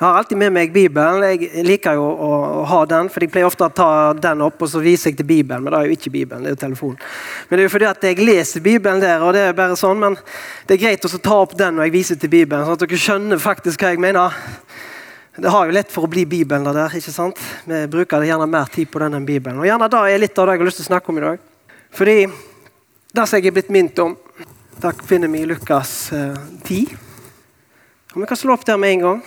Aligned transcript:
Jeg 0.00 0.06
har 0.06 0.16
alltid 0.16 0.38
med 0.40 0.52
meg 0.56 0.70
Bibelen. 0.72 1.20
Jeg 1.28 1.64
liker 1.66 1.98
jo 1.98 2.06
å, 2.08 2.28
å, 2.32 2.60
ha 2.70 2.78
den, 2.88 3.10
for 3.12 3.20
jeg 3.20 3.28
pleier 3.34 3.44
ofte 3.44 3.66
å 3.66 3.72
ta 3.76 3.88
den 4.16 4.40
opp 4.46 4.62
og 4.64 4.70
så 4.72 4.80
viser 4.80 5.10
jeg 5.10 5.18
til 5.18 5.26
Bibelen, 5.28 5.60
men 5.60 5.74
det 5.74 5.76
er 5.76 5.90
jo 5.90 5.96
ikke 5.98 6.12
Bibelen. 6.14 6.46
det 6.46 6.48
er 6.48 6.54
jo 6.54 6.60
telefonen. 6.62 7.02
Men 7.50 7.58
det 7.58 7.60
er 7.60 7.66
jo 7.66 7.72
fordi 7.74 7.86
at 7.90 8.06
jeg 8.08 8.24
leser 8.24 8.62
Bibelen 8.64 9.02
der, 9.02 9.20
og 9.20 9.34
det 9.36 9.42
er 9.44 9.58
bare 9.58 9.74
sånn, 9.76 9.98
men 10.00 10.14
det 10.64 10.78
er 10.78 10.80
greit 10.86 11.04
å 11.04 11.10
ta 11.20 11.34
opp 11.42 11.52
den 11.58 11.76
når 11.76 11.90
jeg 11.90 11.92
viser 11.98 12.20
til 12.22 12.30
Bibelen, 12.32 12.64
sånn 12.64 12.78
at 12.78 12.84
dere 12.86 13.00
skjønner 13.02 13.42
faktisk 13.44 13.84
hva 13.84 13.90
jeg 13.92 14.00
mener. 14.00 14.38
Det 15.36 15.52
har 15.52 15.68
jo 15.68 15.74
lett 15.76 15.92
for 15.92 16.08
å 16.08 16.10
bli 16.14 16.24
Bibelen 16.30 16.64
det 16.64 16.72
der. 16.78 16.96
ikke 16.96 17.12
sant? 17.12 17.42
Vi 17.68 17.80
bruker 17.92 18.24
gjerne 18.24 18.46
mer 18.48 18.72
tid 18.72 18.88
på 18.88 19.02
den 19.04 19.18
enn 19.18 19.26
Bibelen. 19.28 19.60
Og 19.60 19.68
gjerne 19.68 19.88
da 19.92 20.00
er 20.08 20.22
litt 20.22 20.40
av 20.40 20.48
det 20.48 20.54
jeg 20.56 20.62
har 20.62 20.70
lyst 20.70 20.80
til 20.80 20.86
å 20.86 20.92
snakke 20.94 21.12
om 21.12 21.20
i 21.20 21.26
dag. 21.26 21.44
Fordi 21.98 22.16
det 22.24 23.26
som 23.26 23.36
jeg 23.36 23.52
er 23.52 23.58
blitt 23.58 23.76
minnet 23.76 24.00
om, 24.00 24.16
det 24.80 24.94
finner 25.04 25.28
vi 25.28 25.44
Lukas 25.52 25.92
eh, 26.16 26.40
10. 26.64 26.96
Og 28.14 28.24
Vi 28.24 28.30
kan 28.32 28.42
slå 28.46 28.56
opp 28.56 28.64
der 28.64 28.80
med 28.80 28.96
en 28.96 29.04
gang. 29.04 29.22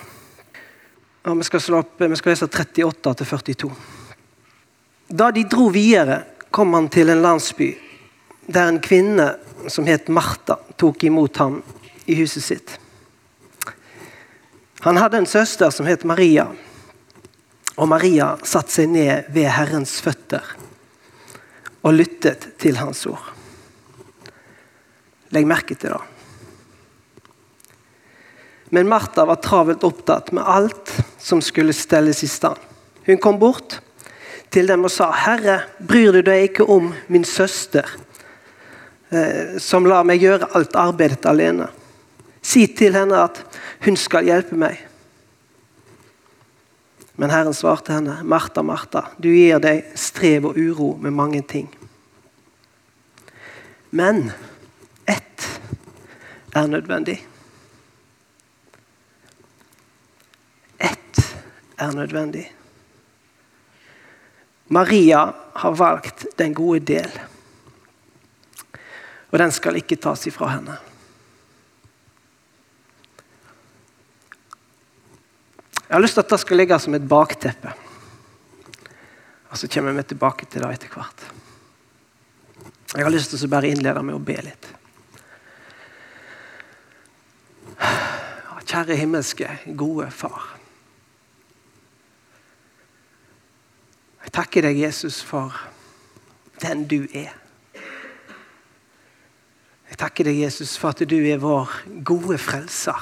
Vi 1.24 1.44
skal, 1.44 1.74
opp, 1.74 2.00
vi 2.00 2.16
skal 2.16 2.34
lese 2.34 2.44
38 2.44 3.14
til 3.16 3.26
42. 3.26 3.70
Da 5.08 5.30
de 5.32 5.44
dro 5.48 5.70
videre, 5.72 6.20
kom 6.52 6.74
han 6.76 6.90
til 6.92 7.08
en 7.08 7.22
landsby 7.24 7.72
der 8.46 8.68
en 8.68 8.80
kvinne 8.84 9.30
som 9.72 9.86
het 9.88 10.10
Martha, 10.12 10.58
tok 10.76 11.06
imot 11.08 11.40
ham 11.40 11.62
i 12.04 12.16
huset 12.18 12.44
sitt. 12.44 12.74
Han 14.84 15.00
hadde 15.00 15.22
en 15.22 15.26
søster 15.26 15.72
som 15.72 15.88
het 15.88 16.04
Maria, 16.04 16.50
og 17.74 17.88
Maria 17.88 18.34
satte 18.44 18.76
seg 18.76 18.92
ned 18.92 19.30
ved 19.32 19.48
Herrens 19.48 19.96
føtter 20.04 20.44
og 21.80 21.96
lyttet 21.96 22.50
til 22.60 22.76
hans 22.76 23.06
ord. 23.08 23.32
Legg 25.32 25.48
merke 25.48 25.74
til 25.74 25.96
det. 25.96 26.13
Men 28.74 28.88
Martha 28.88 29.24
var 29.24 29.34
travelt 29.34 29.84
opptatt 29.84 30.32
med 30.32 30.48
alt 30.50 30.92
som 31.18 31.42
skulle 31.42 31.72
stelles 31.72 32.24
i 32.24 32.28
stand. 32.28 32.56
Hun 33.06 33.18
kom 33.22 33.36
bort 33.38 33.76
til 34.50 34.66
dem 34.66 34.82
og 34.84 34.90
sa, 34.90 35.12
'Herre, 35.14 35.60
bryr 35.78 36.12
du 36.12 36.22
deg 36.26 36.48
ikke 36.48 36.64
om 36.66 36.88
min 37.06 37.24
søster, 37.24 37.86
eh, 39.12 39.60
som 39.62 39.86
lar 39.86 40.02
meg 40.02 40.18
gjøre 40.18 40.48
alt 40.54 40.74
arbeidet 40.74 41.26
alene?' 41.26 41.68
'Si 42.42 42.66
til 42.66 42.96
henne 42.98 43.14
at 43.14 43.44
hun 43.84 43.96
skal 43.96 44.24
hjelpe 44.24 44.56
meg.' 44.56 44.82
Men 47.16 47.30
Herren 47.30 47.54
svarte 47.54 47.92
henne, 47.92 48.18
'Martha, 48.24 48.62
Martha, 48.62 49.02
du 49.22 49.28
gir 49.28 49.58
deg 49.58 49.84
strev 49.94 50.46
og 50.46 50.58
uro 50.58 50.96
med 51.00 51.12
mange 51.12 51.42
ting.' 51.42 51.70
Men 53.90 54.32
ett 55.06 55.60
er 56.56 56.66
nødvendig. 56.66 57.24
Er 61.84 61.94
nødvendig. 61.96 62.44
Maria 64.74 65.26
har 65.54 65.76
valgt 65.76 66.26
den 66.38 66.54
gode 66.56 66.80
del, 66.88 67.10
og 69.30 69.38
den 69.38 69.52
skal 69.52 69.76
ikke 69.76 70.00
tas 70.00 70.26
ifra 70.26 70.48
henne. 70.56 70.76
Jeg 75.84 75.96
har 75.98 76.02
lyst 76.02 76.16
til 76.16 76.24
at 76.24 76.32
det 76.32 76.40
skal 76.42 76.58
ligge 76.58 76.78
som 76.80 76.94
et 76.96 77.08
bakteppe. 77.08 77.74
Og 79.52 79.58
så 79.58 79.68
kommer 79.70 79.92
vi 79.94 80.02
tilbake 80.02 80.48
til 80.50 80.64
det 80.64 80.72
etter 80.74 80.90
hvert. 80.90 81.26
Jeg 82.94 83.04
har 83.04 83.12
lyst 83.12 83.30
til 83.30 83.44
å 83.46 83.50
bare 83.52 83.70
innlede 83.70 84.02
med 84.02 84.16
å 84.16 84.22
be 84.22 84.38
litt. 84.42 84.70
Kjære 88.64 88.96
himmelske, 88.98 89.46
gode 89.78 90.08
Far. 90.10 90.53
Jeg 94.34 94.40
takker 94.42 94.64
deg, 94.66 94.80
Jesus, 94.82 95.20
for 95.22 95.54
den 96.58 96.80
du 96.90 97.04
er. 97.14 97.36
Jeg 99.86 99.98
takker 100.00 100.26
deg, 100.26 100.40
Jesus, 100.40 100.72
for 100.74 100.90
at 100.90 101.04
du 101.06 101.14
er 101.14 101.38
vår 101.38 101.70
gode 102.02 102.34
frelser. 102.42 102.98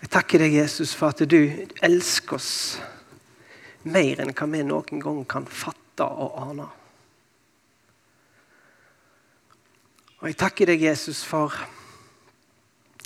Jeg 0.00 0.10
takker 0.10 0.42
deg, 0.42 0.56
Jesus, 0.58 0.96
for 0.98 1.14
at 1.14 1.22
du 1.30 1.38
elsker 1.78 2.34
oss 2.40 2.50
mer 3.86 4.24
enn 4.24 4.34
hva 4.34 4.50
vi 4.50 4.64
noen 4.66 5.06
gang 5.06 5.22
kan 5.30 5.46
fatte 5.46 6.02
og 6.02 6.42
ane. 6.42 6.66
Og 10.18 10.26
jeg 10.32 10.40
takker 10.42 10.74
deg, 10.74 10.88
Jesus, 10.88 11.22
for 11.22 11.54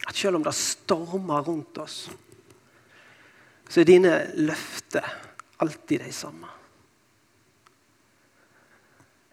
at 0.09 0.17
selv 0.17 0.41
om 0.41 0.49
det 0.49 0.57
stormer 0.57 1.45
rundt 1.53 1.85
oss, 1.85 2.07
så 3.69 3.85
er 3.85 3.93
dine 3.93 4.19
løfter 4.41 5.27
alltid 5.63 6.01
de 6.05 6.13
samme. 6.13 6.49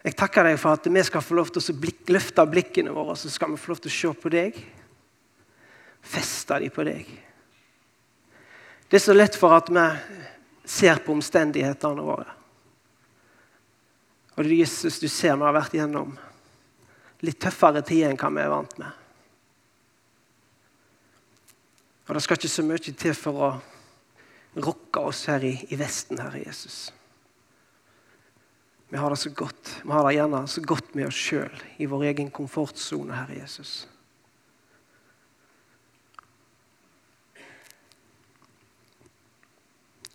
Jeg 0.04 0.16
takker 0.20 0.44
deg 0.44 0.58
for 0.60 0.76
at 0.76 0.86
vi 0.92 1.02
skal 1.06 1.24
få 1.24 1.36
lov 1.38 1.50
til 1.52 1.64
å 1.64 1.76
blik, 1.80 2.02
løfte 2.12 2.44
blikkene 2.44 2.92
våre 2.92 3.16
så 3.16 3.30
skal 3.32 3.54
vi 3.54 3.60
få 3.60 3.72
lov 3.72 3.80
til 3.84 3.92
å 3.92 3.94
se 3.94 4.10
på 4.20 4.32
deg. 4.34 4.58
Feste 6.04 6.58
de 6.60 6.68
på 6.72 6.84
deg. 6.84 7.08
Det 8.84 9.00
er 9.00 9.04
så 9.04 9.16
lett 9.16 9.36
for 9.40 9.56
at 9.56 9.70
vi 9.72 9.84
ser 10.68 11.00
på 11.04 11.14
omstendighetene 11.16 12.04
våre. 12.04 12.28
Og 14.34 14.44
det 14.44 14.60
Jesus, 14.60 14.98
du 15.00 15.08
ser 15.08 15.38
vi 15.38 15.46
har 15.46 15.56
vært 15.56 15.76
gjennom 15.78 16.12
litt 17.24 17.40
tøffere 17.40 17.80
tider 17.86 18.12
enn 18.12 18.20
hva 18.20 18.30
vi 18.34 18.42
er 18.42 18.52
vant 18.52 18.76
med. 18.82 19.00
Og 22.04 22.14
Det 22.14 22.22
skal 22.26 22.36
ikke 22.36 22.52
så 22.52 22.64
mye 22.66 22.92
til 22.92 23.16
for 23.16 23.40
å 23.40 23.50
rocka 24.54 25.00
oss 25.00 25.24
her 25.26 25.44
i, 25.44 25.54
i 25.68 25.76
Vesten, 25.76 26.20
Herre 26.22 26.44
Jesus. 26.46 26.92
Vi 28.88 28.98
har 28.98 29.10
det 29.10 29.16
så 29.16 29.30
godt. 29.30 29.80
Vi 29.82 29.90
har 29.90 30.06
det 30.06 30.14
gjerne 30.14 30.44
så 30.46 30.62
godt 30.62 30.94
med 30.94 31.08
oss 31.08 31.18
sjøl, 31.18 31.62
i 31.82 31.88
vår 31.90 32.04
egen 32.12 32.30
komfortsone, 32.30 33.16
Herre 33.16 33.40
Jesus. 33.40 33.88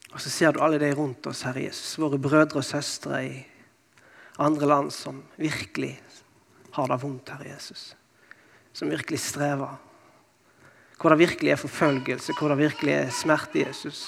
Og 0.09 0.21
så 0.23 0.31
ser 0.31 0.55
du 0.55 0.61
alle 0.63 0.79
de 0.81 0.93
rundt 0.95 1.27
oss, 1.29 1.43
Herre 1.47 1.65
Jesus, 1.67 1.97
våre 1.99 2.17
brødre 2.19 2.61
og 2.61 2.65
søstre 2.65 3.19
i 3.27 3.35
andre 4.39 4.67
land 4.71 4.93
som 4.95 5.21
virkelig 5.35 5.93
har 6.75 6.87
det 6.87 7.01
vondt, 7.03 7.29
Herre 7.35 7.51
Jesus. 7.51 7.93
Som 8.73 8.89
virkelig 8.91 9.19
strever. 9.19 9.75
Hvor 10.99 11.13
det 11.13 11.19
virkelig 11.19 11.51
er 11.51 11.61
forfølgelse, 11.61 12.33
hvor 12.39 12.51
det 12.51 12.61
virkelig 12.63 12.93
er 12.95 13.13
smerte, 13.15 13.61
Jesus. 13.67 14.07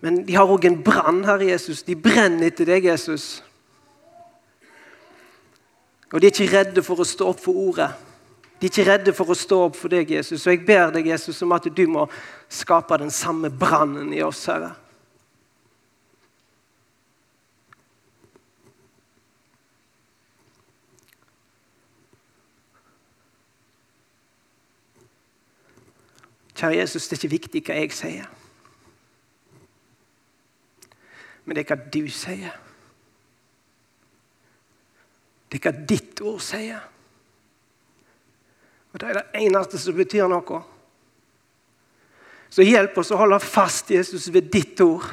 Men 0.00 0.26
de 0.26 0.36
har 0.36 0.50
òg 0.50 0.66
en 0.68 0.82
brann, 0.84 1.24
Herre 1.24 1.48
Jesus. 1.48 1.82
De 1.86 1.96
brenner 1.96 2.50
etter 2.50 2.68
deg, 2.68 2.84
Jesus. 2.90 3.40
Og 6.12 6.20
de 6.20 6.28
er 6.28 6.34
ikke 6.34 6.52
redde 6.52 6.84
for 6.84 7.00
å 7.00 7.08
stå 7.08 7.30
opp 7.32 7.40
for 7.42 7.56
ordet. 7.58 7.90
De 8.60 8.68
er 8.68 8.72
ikke 8.72 8.88
redde 8.88 9.12
for 9.16 9.32
å 9.32 9.36
stå 9.36 9.60
opp 9.66 9.76
for 9.76 9.92
deg, 9.92 10.12
Jesus. 10.16 10.46
Og 10.46 10.54
jeg 10.54 10.64
ber 10.68 10.92
deg, 10.94 11.08
Jesus, 11.10 11.42
om 11.44 11.54
at 11.56 11.66
du 11.68 11.84
må 11.90 12.06
skape 12.48 13.00
den 13.00 13.12
samme 13.12 13.50
brannen 13.50 14.12
i 14.14 14.22
oss, 14.24 14.44
Herre. 14.48 14.74
Kjære 26.56 26.78
Jesus, 26.78 27.04
det 27.08 27.18
er 27.18 27.20
ikke 27.20 27.36
viktig 27.36 27.60
hva 27.66 27.74
jeg 27.82 27.92
sier 27.92 28.36
men 31.46 31.54
det 31.54 31.62
er 31.64 31.72
hva 31.72 31.90
du 31.94 32.02
sier. 32.10 32.54
Det 35.46 35.60
er 35.60 35.68
hva 35.68 35.86
ditt 35.94 36.22
ord 36.26 36.42
sier. 36.42 36.82
Og 38.92 38.98
Det 39.00 39.08
er 39.08 39.20
det 39.20 39.44
eneste 39.46 39.78
som 39.78 39.94
betyr 39.94 40.26
noe. 40.30 40.62
Så 42.50 42.64
hjelp 42.64 42.98
oss 42.98 43.12
å 43.12 43.20
holde 43.20 43.38
fast 43.42 43.90
Jesus 43.92 44.28
ved 44.32 44.50
ditt 44.52 44.80
ord. 44.80 45.06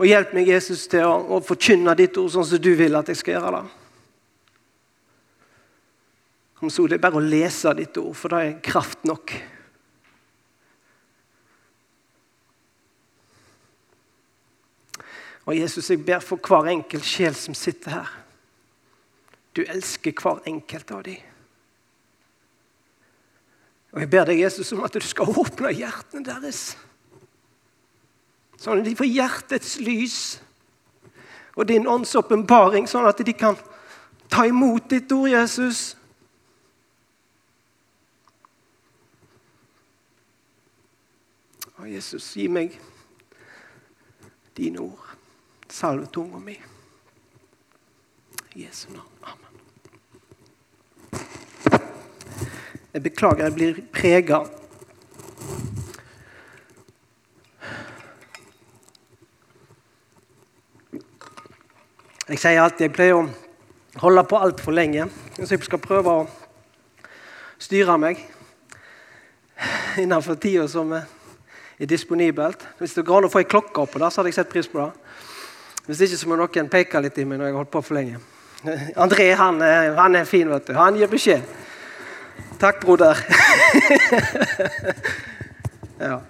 Og 0.00 0.08
hjelp 0.08 0.32
meg, 0.36 0.48
Jesus, 0.48 0.86
til 0.88 1.04
å, 1.04 1.14
å 1.36 1.42
forkynne 1.44 1.94
ditt 1.96 2.16
ord 2.20 2.32
sånn 2.32 2.46
som 2.48 2.62
du 2.62 2.70
vil 2.76 2.96
at 2.96 3.10
jeg 3.10 3.20
skal 3.20 3.36
gjøre 3.36 3.52
det. 3.58 3.64
Om 6.60 6.72
så 6.72 6.84
det 6.88 6.98
er 6.98 7.02
bare 7.04 7.20
å 7.20 7.24
lese 7.24 7.72
ditt 7.76 7.96
ord, 8.00 8.12
for 8.16 8.32
det 8.32 8.40
er 8.44 8.60
kraft 8.64 9.04
nok. 9.08 9.32
Og 15.48 15.56
Jesus, 15.56 15.90
jeg 15.90 16.04
ber 16.04 16.20
for 16.20 16.36
hver 16.36 16.68
enkelt 16.70 17.04
sjel 17.04 17.34
som 17.34 17.54
sitter 17.54 17.90
her. 17.90 18.12
Du 19.56 19.62
elsker 19.62 20.14
hver 20.14 20.44
enkelt 20.46 20.90
av 20.94 21.02
dem. 21.08 21.26
Og 23.90 24.04
jeg 24.04 24.10
ber 24.10 24.28
deg, 24.28 24.44
Jesus, 24.44 24.70
om 24.72 24.84
at 24.86 24.94
du 24.94 25.02
skal 25.02 25.32
åpne 25.32 25.72
hjertene 25.74 26.22
deres. 26.26 26.76
Sånn 28.60 28.82
at 28.82 28.86
de 28.86 28.94
får 28.94 29.08
hjertets 29.08 29.78
lys 29.82 30.20
og 31.56 31.66
din 31.66 31.88
ånds 31.90 32.12
åpenbaring, 32.16 32.86
sånn 32.88 33.08
at 33.08 33.18
de 33.26 33.34
kan 33.34 33.58
ta 34.30 34.46
imot 34.46 34.86
ditt 34.92 35.10
ord, 35.12 35.28
Jesus. 35.32 35.96
Og 41.80 41.88
Jesus, 41.90 42.30
gi 42.36 42.46
meg 42.52 42.78
dine 44.56 44.84
ord. 44.86 45.09
Salve 45.70 46.06
tunga 46.06 46.38
mi. 46.38 46.60
I 48.54 48.62
Jesu 48.62 48.88
navn. 48.90 49.06
Amen. 49.22 49.54
Jeg 52.92 53.02
beklager, 53.02 53.44
jeg 53.44 53.54
blir 53.54 53.78
prega. 53.94 54.40
Jeg 62.30 62.38
sier 62.38 62.60
alltid 62.62 62.88
jeg 62.88 62.94
pleier 62.94 63.20
å 63.20 63.24
holde 64.02 64.26
på 64.26 64.38
altfor 64.38 64.74
lenge, 64.74 65.06
så 65.38 65.48
jeg 65.54 65.62
skal 65.66 65.82
prøve 65.82 66.10
å 66.10 66.28
styre 67.62 67.96
meg 67.98 68.18
innenfor 70.02 70.38
tida 70.42 70.66
som 70.70 70.92
er 70.98 71.06
disponibelt. 71.86 72.66
Hvis 72.78 72.94
det 72.98 73.06
går 73.06 73.22
an 73.22 73.30
å 73.30 73.32
få 73.32 73.42
ei 73.44 73.50
klokke 73.50 73.82
oppå 73.82 74.02
der, 74.02 74.10
så 74.10 74.20
hadde 74.20 74.34
jeg 74.34 74.42
sett 74.42 74.52
pris 74.52 74.70
på 74.70 74.82
det. 74.82 74.90
Hvis 75.90 76.04
ikke 76.06 76.20
så 76.20 76.28
må 76.30 76.36
noen 76.38 76.68
peke 76.70 77.00
litt 77.02 77.16
i 77.18 77.24
meg 77.26 77.40
når 77.40 77.48
jeg 77.48 77.54
har 77.56 77.60
holdt 77.64 77.72
på 77.74 77.82
for 77.82 77.98
lenge. 77.98 78.20
André 79.04 79.32
han, 79.34 79.56
han 79.96 80.18
er 80.20 80.28
fin, 80.28 80.46
vet 80.46 80.68
du. 80.68 80.76
Han 80.78 80.98
gir 81.00 81.10
beskjed. 81.10 81.56
Takk, 82.60 82.78
broder. 82.84 83.18
ja. 86.06 86.20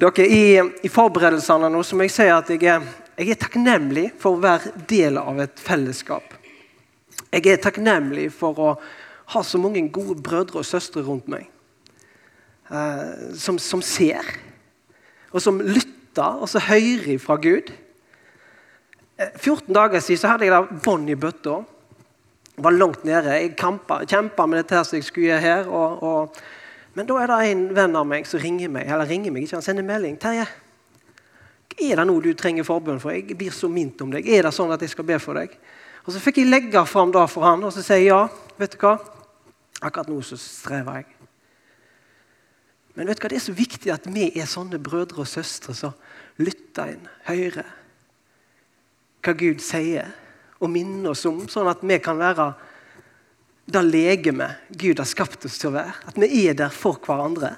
Dere, 0.00 0.26
i, 0.26 0.42
i, 0.82 0.90
forberedelsene 0.90 1.70
nå 1.70 1.84
så 1.86 1.94
må 1.94 2.08
jeg 2.08 2.14
si 2.16 2.26
at 2.26 2.50
jeg 2.50 2.66
er, 2.72 2.88
jeg 3.20 3.30
er 3.36 3.38
takknemlig 3.38 4.08
for 4.18 4.34
å 4.34 4.42
være 4.42 4.72
del 4.90 5.20
av 5.20 5.38
et 5.44 5.62
fellesskap. 5.62 6.34
Jeg 7.30 7.46
er 7.52 7.62
takknemlig 7.62 8.26
for 8.34 8.58
å 8.58 8.72
ha 9.36 9.44
så 9.46 9.62
mange 9.62 9.84
gode 9.94 10.18
brødre 10.26 10.58
og 10.64 10.66
søstre 10.66 11.04
rundt 11.06 11.30
meg. 11.30 11.46
Uh, 12.66 13.30
som, 13.38 13.62
som, 13.62 13.84
ser, 13.84 14.26
og 15.30 15.44
som 15.44 15.62
lytter, 15.62 16.42
og 16.42 16.50
som 16.50 16.66
hører 16.66 17.22
fra 17.22 17.38
Gud. 17.38 17.70
14 19.36 19.68
eh, 19.68 19.74
dager 19.74 20.00
siden 20.00 20.20
så 20.20 20.32
hadde 20.32 20.48
jeg 20.48 20.54
da 20.54 20.80
bånd 20.84 21.10
i 21.10 21.18
bøtta. 21.18 21.60
Var 22.62 22.76
langt 22.76 23.04
nede. 23.08 23.36
Jeg 23.38 23.54
kjempa 23.56 24.46
med 24.46 24.60
dette 24.60 24.76
her 24.76 24.84
som 24.86 24.98
jeg 24.98 25.06
skulle 25.06 25.30
gjøre 25.30 25.44
her. 25.44 25.70
Og, 25.70 26.02
og, 26.02 26.42
men 26.94 27.08
da 27.08 27.20
er 27.20 27.30
det 27.30 27.38
en 27.50 27.64
venn 27.76 27.96
av 27.98 28.08
meg 28.08 28.28
som 28.28 28.42
ringer 28.42 28.72
meg. 28.72 28.90
Eller 28.90 29.08
ringer 29.08 29.34
meg 29.34 29.46
ikke, 29.46 29.58
han 29.60 29.66
sender 29.66 29.86
melding. 29.86 30.18
'Terje, 30.20 30.46
er 31.80 31.96
det 31.96 32.06
noe 32.06 32.22
du 32.22 32.32
trenger 32.36 32.66
forbønn 32.68 33.00
for? 33.00 33.14
Jeg 33.16 33.38
blir 33.38 33.54
så 33.54 33.70
mint 33.72 34.00
om 34.04 34.12
deg. 34.12 34.28
Er 34.28 34.46
det 34.46 34.54
sånn 34.54 34.72
at 34.74 34.82
jeg 34.84 34.92
skal 34.92 35.08
be 35.08 35.18
for 35.22 35.40
deg?' 35.40 35.56
Og 36.02 36.12
Så 36.12 36.18
fikk 36.18 36.40
jeg 36.40 36.50
legge 36.50 36.82
fram 36.86 37.12
det 37.14 37.22
for 37.30 37.46
han, 37.46 37.62
og 37.62 37.70
så 37.72 37.82
sier 37.82 38.00
jeg 38.02 38.08
ja. 38.10 38.24
Vet 38.58 38.74
du 38.74 38.80
hva? 38.82 38.96
Akkurat 39.82 40.08
nå 40.10 40.18
så 40.26 40.34
strever 40.34 40.98
jeg. 40.98 41.06
Men 42.96 43.06
vet 43.06 43.20
du 43.20 43.22
hva? 43.22 43.30
det 43.30 43.38
er 43.38 43.44
så 43.46 43.54
viktig 43.54 43.92
at 43.94 44.08
vi 44.10 44.32
er 44.34 44.50
sånne 44.50 44.82
brødre 44.82 45.22
og 45.22 45.30
søstre 45.30 45.74
som 45.78 45.94
lytter 46.42 46.96
inn, 46.96 47.06
hører 47.28 47.70
hva 49.22 49.34
Gud 49.38 49.62
sier, 49.62 50.10
og 50.62 50.70
minner 50.70 51.12
oss 51.12 51.24
om, 51.26 51.44
sånn 51.50 51.70
at 51.70 51.82
vi 51.86 51.98
kan 52.02 52.18
være 52.18 52.52
det 53.72 53.82
legemet 53.86 54.72
Gud 54.74 54.98
har 54.98 55.08
skapt 55.08 55.46
oss 55.46 55.58
til 55.60 55.70
å 55.70 55.76
være. 55.76 55.94
At 56.10 56.18
vi 56.18 56.46
er 56.46 56.56
der 56.58 56.72
for 56.74 56.98
hverandre. 57.02 57.54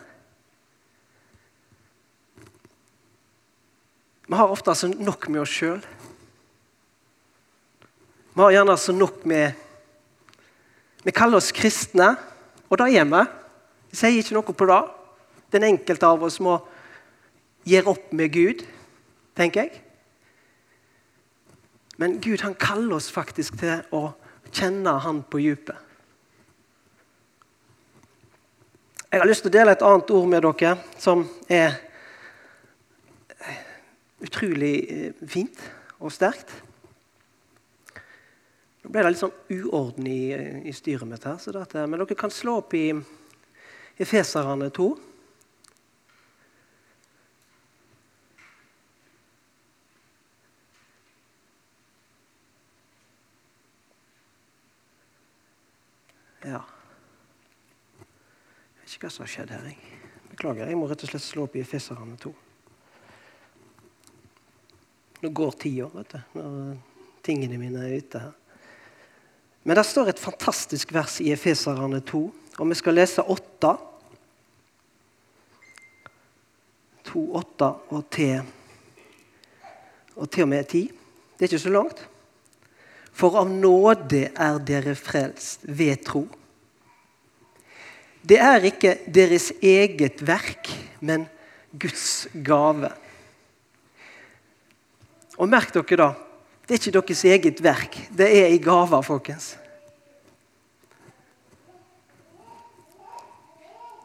Vi 4.24 4.36
har 4.36 4.52
ofte 4.52 4.72
altså 4.72 4.88
nok 4.92 5.28
med 5.28 5.42
oss 5.42 5.52
sjøl. 5.52 5.80
Vi 8.34 8.42
har 8.42 8.54
gjerne 8.56 8.76
altså 8.76 8.94
nok 8.96 9.24
med 9.28 9.60
Vi 11.04 11.12
kaller 11.12 11.36
oss 11.36 11.52
kristne, 11.52 12.14
og 12.72 12.78
det 12.80 12.86
er 12.96 13.04
vi. 13.04 13.24
Vi 13.92 13.98
sier 14.00 14.22
ikke 14.22 14.36
noe 14.38 14.54
på 14.56 14.68
det. 14.70 14.78
Den 15.52 15.66
enkelte 15.68 16.08
av 16.08 16.22
oss 16.24 16.38
må 16.40 16.56
gjøre 17.68 17.92
opp 17.92 18.14
med 18.16 18.32
Gud, 18.32 18.64
tenker 19.36 19.66
jeg. 19.66 19.82
Men 21.96 22.18
Gud 22.20 22.42
han 22.42 22.56
kaller 22.58 22.96
oss 22.96 23.10
faktisk 23.12 23.58
til 23.60 23.82
å 23.94 24.08
kjenne 24.54 24.98
Han 25.02 25.22
på 25.26 25.40
dypet. 25.42 25.78
Jeg 29.14 29.22
har 29.22 29.28
lyst 29.30 29.44
til 29.46 29.52
å 29.52 29.54
dele 29.54 29.74
et 29.76 29.82
annet 29.86 30.10
ord 30.10 30.26
med 30.26 30.42
dere 30.42 30.72
som 30.98 31.20
er 31.46 31.76
utrolig 34.24 34.74
eh, 34.90 35.26
fint 35.30 35.60
og 36.00 36.10
sterkt. 36.10 36.50
Nå 38.82 38.90
ble 38.90 39.04
det 39.04 39.12
litt 39.14 39.22
sånn 39.22 39.36
uorden 39.54 40.08
i, 40.10 40.34
i 40.66 40.74
styret 40.74 41.06
mitt 41.08 41.24
her, 41.28 41.38
dette, 41.38 41.86
men 41.86 42.02
dere 42.02 42.18
kan 42.18 42.34
slå 42.34 42.58
opp 42.64 42.74
i 42.74 42.88
Efeserane 44.02 44.72
2. 44.74 44.88
Ja. 56.44 56.60
Jeg 58.00 58.80
vet 58.82 58.96
ikke 58.96 59.06
hva 59.06 59.12
som 59.14 59.24
har 59.24 59.32
skjedd 59.32 59.52
her. 59.54 59.68
Jeg. 59.70 60.00
Beklager, 60.34 60.68
jeg 60.68 60.76
må 60.76 60.88
rett 60.90 61.04
og 61.06 61.12
slett 61.12 61.24
slå 61.24 61.46
opp 61.46 61.56
i 61.56 61.62
Efeserane 61.62 62.16
2. 62.20 62.32
Nå 65.24 65.30
går 65.32 65.54
tida, 65.62 65.88
vet 65.94 66.10
du, 66.12 66.18
når 66.36 66.56
tingene 67.24 67.56
mine 67.60 67.84
er 67.86 67.96
ute 67.96 68.20
her. 68.20 68.34
Men 69.64 69.78
det 69.78 69.86
står 69.88 70.10
et 70.12 70.20
fantastisk 70.20 70.92
vers 70.92 71.16
i 71.24 71.30
Efeserne 71.32 72.02
2, 72.04 72.22
og 72.60 72.68
vi 72.68 72.76
skal 72.76 72.98
lese 72.98 73.24
8. 73.24 73.70
2, 77.08 77.22
8 77.40 77.70
og 77.96 78.02
til, 78.12 78.42
og 80.18 80.28
til 80.28 80.44
og 80.44 80.50
med 80.52 80.66
10. 80.68 80.82
Det 81.38 81.46
er 81.46 81.48
ikke 81.48 81.62
så 81.64 81.72
langt. 81.72 82.04
For 83.14 83.38
av 83.38 83.50
nåde 83.50 84.26
er 84.34 84.58
dere 84.66 84.96
frelst 84.98 85.62
ved 85.70 86.02
tro. 86.06 86.24
Det 88.24 88.40
er 88.40 88.66
ikke 88.66 88.96
deres 89.06 89.50
eget 89.62 90.22
verk, 90.24 90.70
men 91.04 91.28
Guds 91.70 92.26
gave. 92.32 92.90
Og 95.36 95.50
merk 95.50 95.74
dere 95.74 95.98
da, 96.00 96.08
det 96.64 96.74
er 96.74 96.80
ikke 96.80 96.96
deres 96.96 97.24
eget 97.28 97.60
verk, 97.62 97.98
det 98.10 98.30
er 98.40 98.54
i 98.54 98.62
gaver, 98.62 99.04
folkens. 99.04 99.54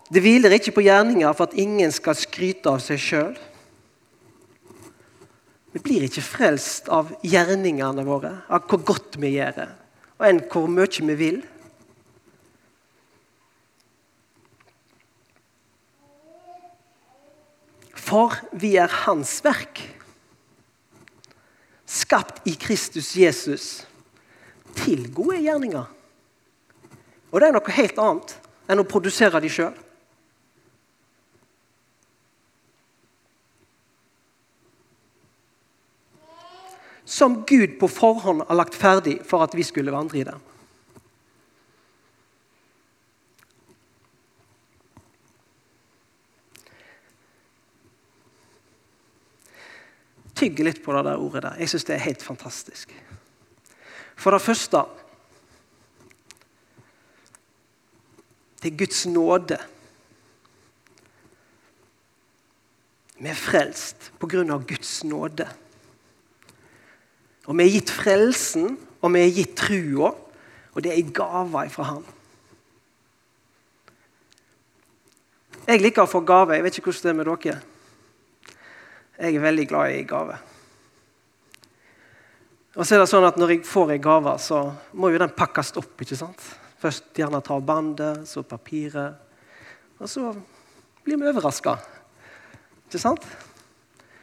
Det 0.09 0.23
hviler 0.25 0.55
ikke 0.57 0.73
på 0.73 0.83
gjerninger 0.83 1.33
for 1.37 1.45
at 1.45 1.57
ingen 1.61 1.91
skal 1.93 2.17
skryte 2.17 2.71
av 2.71 2.81
seg 2.81 3.01
sjøl. 3.01 3.35
Vi 5.73 5.81
blir 5.85 6.05
ikke 6.07 6.25
frelst 6.25 6.89
av 6.89 7.11
gjerningene 7.21 8.05
våre, 8.07 8.33
av 8.49 8.65
hvor 8.69 8.81
godt 8.87 9.19
vi 9.21 9.35
gjør 9.35 9.53
det, 9.59 9.69
og 10.17 10.25
enn 10.25 10.41
hvor 10.49 10.69
mye 10.71 11.05
vi 11.11 11.17
vil. 11.19 11.39
For 17.93 18.33
vi 18.57 18.73
er 18.81 18.89
Hans 19.05 19.35
verk, 19.45 19.83
skapt 21.89 22.41
i 22.49 22.55
Kristus 22.57 23.11
Jesus 23.17 23.67
til 24.79 25.05
gode 25.13 25.37
gjerninger. 25.43 25.85
Og 27.29 27.37
det 27.37 27.49
er 27.49 27.53
noe 27.53 27.77
helt 27.77 28.01
annet 28.01 28.33
enn 28.69 28.81
å 28.81 28.87
produsere 28.89 29.41
de 29.41 29.51
sjøl. 29.53 29.77
Som 37.19 37.41
Gud 37.47 37.79
på 37.79 37.87
forhånd 37.91 38.45
har 38.47 38.55
lagt 38.55 38.77
ferdig 38.79 39.19
for 39.27 39.43
at 39.43 39.55
vi 39.57 39.65
skulle 39.67 39.91
vandre 39.91 40.21
i 40.21 40.23
det. 40.23 40.37
Tygg 50.39 50.63
litt 50.63 50.79
på 50.85 50.95
det 50.95 51.03
der 51.09 51.19
ordet 51.19 51.43
der. 51.43 51.59
Jeg 51.59 51.73
syns 51.73 51.89
det 51.89 51.97
er 51.97 52.05
helt 52.07 52.23
fantastisk. 52.23 52.95
For 54.15 54.35
det 54.35 54.43
første 54.43 54.85
Det 58.59 58.73
er 58.73 58.75
Guds 58.75 59.05
nåde. 59.07 59.55
Vi 63.15 63.29
er 63.31 63.39
frelst 63.39 64.09
på 64.19 64.27
grunn 64.27 64.51
av 64.51 64.65
Guds 64.67 64.97
nåde. 65.07 65.47
Og 67.49 67.57
vi 67.57 67.65
er 67.65 67.73
gitt 67.79 67.89
frelsen, 67.89 68.75
og 69.01 69.13
vi 69.15 69.23
er 69.23 69.33
gitt 69.33 69.55
trua, 69.57 70.13
og 70.75 70.83
det 70.85 70.91
er 70.93 70.99
en 71.01 71.13
gave 71.13 71.63
fra 71.73 71.87
Han. 71.89 72.05
Jeg 75.69 75.81
liker 75.81 76.05
å 76.05 76.09
få 76.09 76.21
gave. 76.25 76.55
Jeg 76.55 76.65
vet 76.65 76.77
ikke 76.79 76.89
hvordan 76.89 77.05
det 77.05 77.11
er 77.11 77.17
med 77.17 77.27
dere. 77.29 77.57
Jeg 79.19 79.35
er 79.35 79.43
veldig 79.43 79.65
glad 79.69 79.93
i 79.93 80.05
gave. 80.07 80.37
Og 82.77 82.85
så 82.85 82.95
er 82.95 83.01
det 83.01 83.09
sånn 83.11 83.27
at 83.27 83.37
Når 83.37 83.51
jeg 83.53 83.65
får 83.67 83.91
en 83.93 84.01
gave, 84.01 84.33
så 84.39 84.61
må 84.93 85.09
jo 85.11 85.19
den 85.21 85.35
pakkes 85.35 85.73
opp. 85.77 85.93
ikke 86.01 86.17
sant? 86.17 86.41
Først 86.79 87.11
gjerne 87.17 87.41
ta 87.43 87.59
bandet, 87.59 88.23
så 88.29 88.41
papiret. 88.47 89.17
Og 89.99 90.09
så 90.09 90.31
blir 91.03 91.17
vi 91.19 91.27
overraska 91.27 91.75
Ikke 92.87 93.01
sant? 93.01 93.25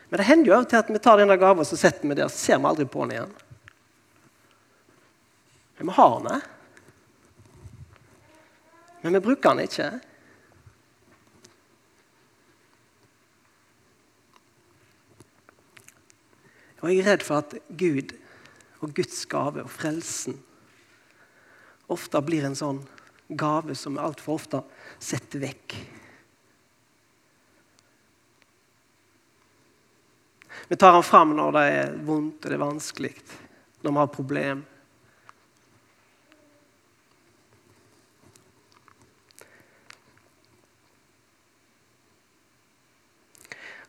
Men 0.09 0.21
det 0.21 0.29
hender 0.29 0.51
jo 0.51 0.57
av 0.57 0.67
og 0.67 0.71
til 0.71 0.79
at 0.79 0.91
vi 0.93 1.03
tar 1.03 1.19
denne 1.19 1.37
gaven 1.41 1.65
og 1.65 1.69
så 1.69 1.79
setter 1.81 2.07
vi 2.07 2.17
der, 2.19 2.31
så 2.31 2.39
ser 2.39 2.61
vi 2.61 2.71
aldri 2.71 2.87
på 2.91 3.05
den 3.05 3.17
igjen. 3.17 3.33
Men 5.79 5.91
vi 5.91 5.97
har 5.97 6.21
den. 6.27 6.45
Men 9.03 9.19
vi 9.19 9.25
bruker 9.27 9.57
den 9.57 9.67
ikke. 9.67 9.89
Og 16.83 16.93
jeg 16.93 17.03
er 17.03 17.09
redd 17.11 17.25
for 17.27 17.43
at 17.43 17.57
Gud 17.75 18.15
og 18.85 18.93
Guds 18.95 19.25
gave 19.31 19.65
og 19.65 19.73
frelsen 19.73 20.37
ofte 21.91 22.21
blir 22.23 22.47
en 22.47 22.59
sånn 22.59 22.81
gave 23.27 23.75
som 23.79 23.97
vi 23.97 24.03
altfor 24.03 24.39
ofte 24.39 24.63
setter 25.03 25.43
vekk. 25.43 25.75
Vi 30.69 30.77
tar 30.77 30.93
den 30.93 31.05
fram 31.07 31.37
når 31.37 31.53
det 31.57 31.67
er 31.75 31.93
vondt 32.07 32.45
og 32.45 32.51
det 32.51 32.57
er 32.57 32.65
vanskelig, 32.65 33.13
når 33.83 33.93
vi 33.93 34.03
har 34.03 34.15
problem. 34.15 34.65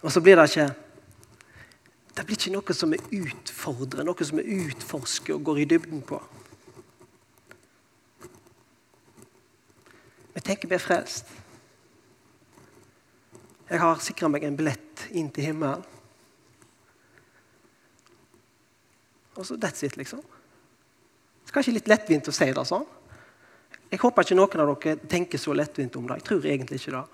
Og 0.01 0.11
så 0.13 0.21
blir 0.21 0.37
det 0.37 0.51
ikke 0.51 0.67
det 2.17 2.23
blir 2.25 2.37
ikke 2.39 2.51
noe 2.55 2.73
som 2.73 2.93
er 2.95 3.03
utfordrende, 3.13 4.07
noe 4.07 4.25
som 4.25 4.39
vi 4.39 4.61
utforsker 4.65 5.35
og 5.35 5.43
går 5.45 5.59
i 5.61 5.65
dybden 5.69 5.99
på. 6.01 6.17
Vi 10.33 10.41
tenker 10.41 10.71
vi 10.71 10.79
er 10.79 10.81
frelst. 10.81 11.29
Jeg 13.69 13.83
har 13.83 14.01
sikra 14.01 14.31
meg 14.33 14.47
en 14.47 14.57
billett 14.57 15.05
inn 15.13 15.29
til 15.29 15.51
himmelen. 15.51 15.85
Og 19.37 19.45
så 19.45 19.55
that's 19.55 19.85
it, 19.85 19.97
liksom. 19.97 20.21
Det 20.21 21.51
er 21.51 21.55
kanskje 21.55 21.77
litt 21.77 21.87
lettvint 21.87 22.27
å 22.27 22.33
si 22.35 22.49
det 22.51 22.65
sånn. 22.67 22.85
Jeg 23.87 24.01
håper 24.01 24.25
ikke 24.25 24.35
noen 24.35 24.63
av 24.63 24.73
dere 24.73 24.97
tenker 25.07 25.39
så 25.39 25.53
lettvint 25.55 25.95
om 25.95 26.09
det. 26.09 26.19
Jeg 26.19 26.27
tror 26.27 26.45
egentlig 26.45 26.81
ikke 26.81 26.95
det. 26.97 27.05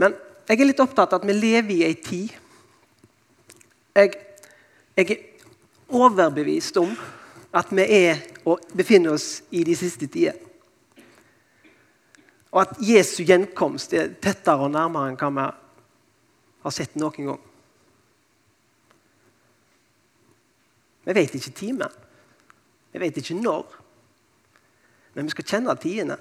Men 0.00 0.16
jeg 0.48 0.60
er 0.60 0.68
litt 0.68 0.82
opptatt 0.82 1.14
av 1.14 1.22
at 1.22 1.28
vi 1.28 1.36
lever 1.36 1.74
i 1.76 1.82
ei 1.86 1.96
tid 2.00 2.36
jeg, 3.94 4.14
jeg, 4.96 5.06
er 5.10 5.96
overbevist 5.96 6.76
om 6.80 6.92
at 7.56 7.72
vi 7.74 7.84
er 7.84 8.20
og 8.48 8.62
befinner 8.76 9.16
oss 9.16 9.42
i 9.50 9.64
de 9.66 9.74
siste 9.76 10.06
tider. 10.06 10.36
Og 12.50 12.62
at 12.62 12.78
Jesu 12.82 13.22
gjenkomst 13.26 13.94
er 13.98 14.14
tettere 14.22 14.66
og 14.66 14.72
nærmere 14.74 15.10
enn 15.10 15.18
hva 15.18 15.30
vi 15.34 15.46
har 16.64 16.74
sett 16.74 16.96
noen 16.98 17.32
gang. 17.32 17.49
Vi 21.04 21.14
vet 21.16 21.34
ikke 21.34 21.54
timen. 21.56 21.98
Vi 22.92 23.00
vet 23.00 23.16
ikke 23.16 23.38
når. 23.38 23.76
Men 25.14 25.26
vi 25.26 25.34
skal 25.34 25.48
kjenne 25.48 25.74
tidene, 25.80 26.16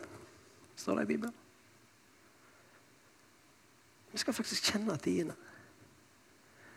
står 0.79 0.99
det 0.99 1.03
i 1.03 1.11
Bibelen. 1.13 1.35
Vi 4.11 4.17
skal 4.17 4.33
faktisk 4.33 4.71
kjenne 4.71 4.97
tidene. 4.97 5.35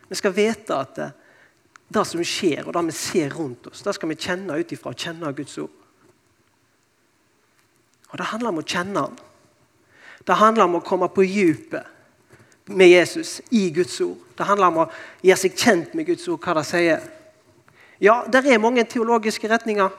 Vi 0.09 0.19
skal 0.19 0.35
vite 0.37 0.77
at 0.77 0.97
det, 0.97 1.11
det 1.93 2.05
som 2.09 2.25
skjer, 2.25 2.67
og 2.67 2.75
det 2.77 2.83
vi 2.91 2.97
ser 2.97 3.33
rundt 3.37 3.71
oss, 3.71 3.85
det 3.85 3.95
skal 3.97 4.11
vi 4.11 4.19
kjenne 4.21 4.59
ut 4.59 4.75
ifra. 4.75 4.93
Kjenne 4.93 5.33
Guds 5.33 5.57
ord. 5.59 5.79
Og 8.13 8.19
Det 8.19 8.29
handler 8.29 8.53
om 8.53 8.61
å 8.61 8.67
kjenne 8.67 9.01
Han. 9.01 9.17
Det 10.27 10.37
handler 10.37 10.65
om 10.65 10.77
å 10.79 10.85
komme 10.85 11.09
på 11.09 11.25
dypet 11.25 11.89
med 12.67 12.89
Jesus 12.89 13.41
i 13.51 13.71
Guds 13.75 14.01
ord. 14.01 14.21
Det 14.37 14.47
handler 14.47 14.69
om 14.69 14.83
å 14.85 14.91
gjøre 15.25 15.41
seg 15.41 15.57
kjent 15.57 15.95
med 15.95 16.07
Guds 16.07 16.29
ord, 16.29 16.39
hva 16.45 16.55
det 16.61 16.67
sier. 16.69 17.09
Ja, 18.03 18.25
det 18.27 18.43
er 18.51 18.59
mange 18.59 18.83
teologiske 18.89 19.47
retninger. 19.47 19.93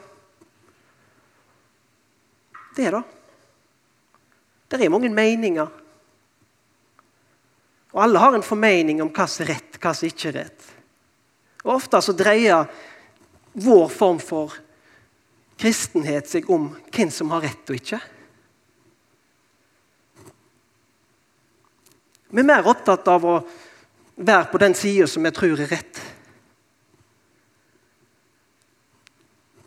Det 2.76 2.90
er 2.90 2.98
det. 2.98 3.04
Det 4.68 4.82
er 4.82 4.92
mange 4.92 5.12
meninger. 5.14 5.70
Og 7.94 8.02
alle 8.04 8.20
har 8.20 8.36
en 8.36 8.44
formening 8.44 9.00
om 9.04 9.12
hva 9.14 9.28
som 9.30 9.46
er 9.46 9.54
rett, 9.54 9.78
hva 9.80 9.94
som 9.96 10.10
ikke 10.10 10.32
er 10.32 10.38
rett. 10.42 10.66
Og 11.64 11.78
Ofte 11.78 12.02
så 12.04 12.16
dreier 12.18 12.68
vår 13.54 13.86
form 13.94 14.20
for 14.20 14.58
kristenhet 15.62 16.28
seg 16.28 16.50
om 16.52 16.72
hvem 16.92 17.14
som 17.14 17.32
har 17.32 17.46
rett 17.46 17.72
og 17.72 17.78
ikke. 17.78 18.02
Vi 22.34 22.42
er 22.42 22.50
mer 22.50 22.68
opptatt 22.68 23.08
av 23.14 23.30
å 23.30 23.38
være 24.16 24.50
på 24.50 24.60
den 24.60 24.76
sida 24.76 25.08
som 25.08 25.24
vi 25.24 25.32
tror 25.38 25.62
er 25.62 25.70
rett, 25.70 26.02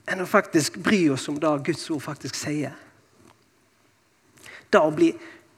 enn 0.06 0.22
å 0.22 0.28
faktisk 0.28 0.78
bry 0.82 1.08
oss 1.10 1.28
om 1.28 1.40
det 1.42 1.52
Guds 1.66 1.88
ord 1.90 2.04
faktisk 2.04 2.38
sier. 2.38 2.74
Det 4.70 4.82
å 4.82 4.92
bli 4.94 5.10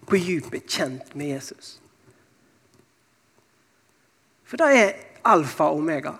på 0.09 0.17
dypet 0.17 0.69
kjent 0.69 1.15
med 1.15 1.35
Jesus. 1.35 1.77
For 4.49 4.61
det 4.61 4.69
er 4.73 4.95
alfa 5.29 5.69
og 5.69 5.83
omega. 5.83 6.15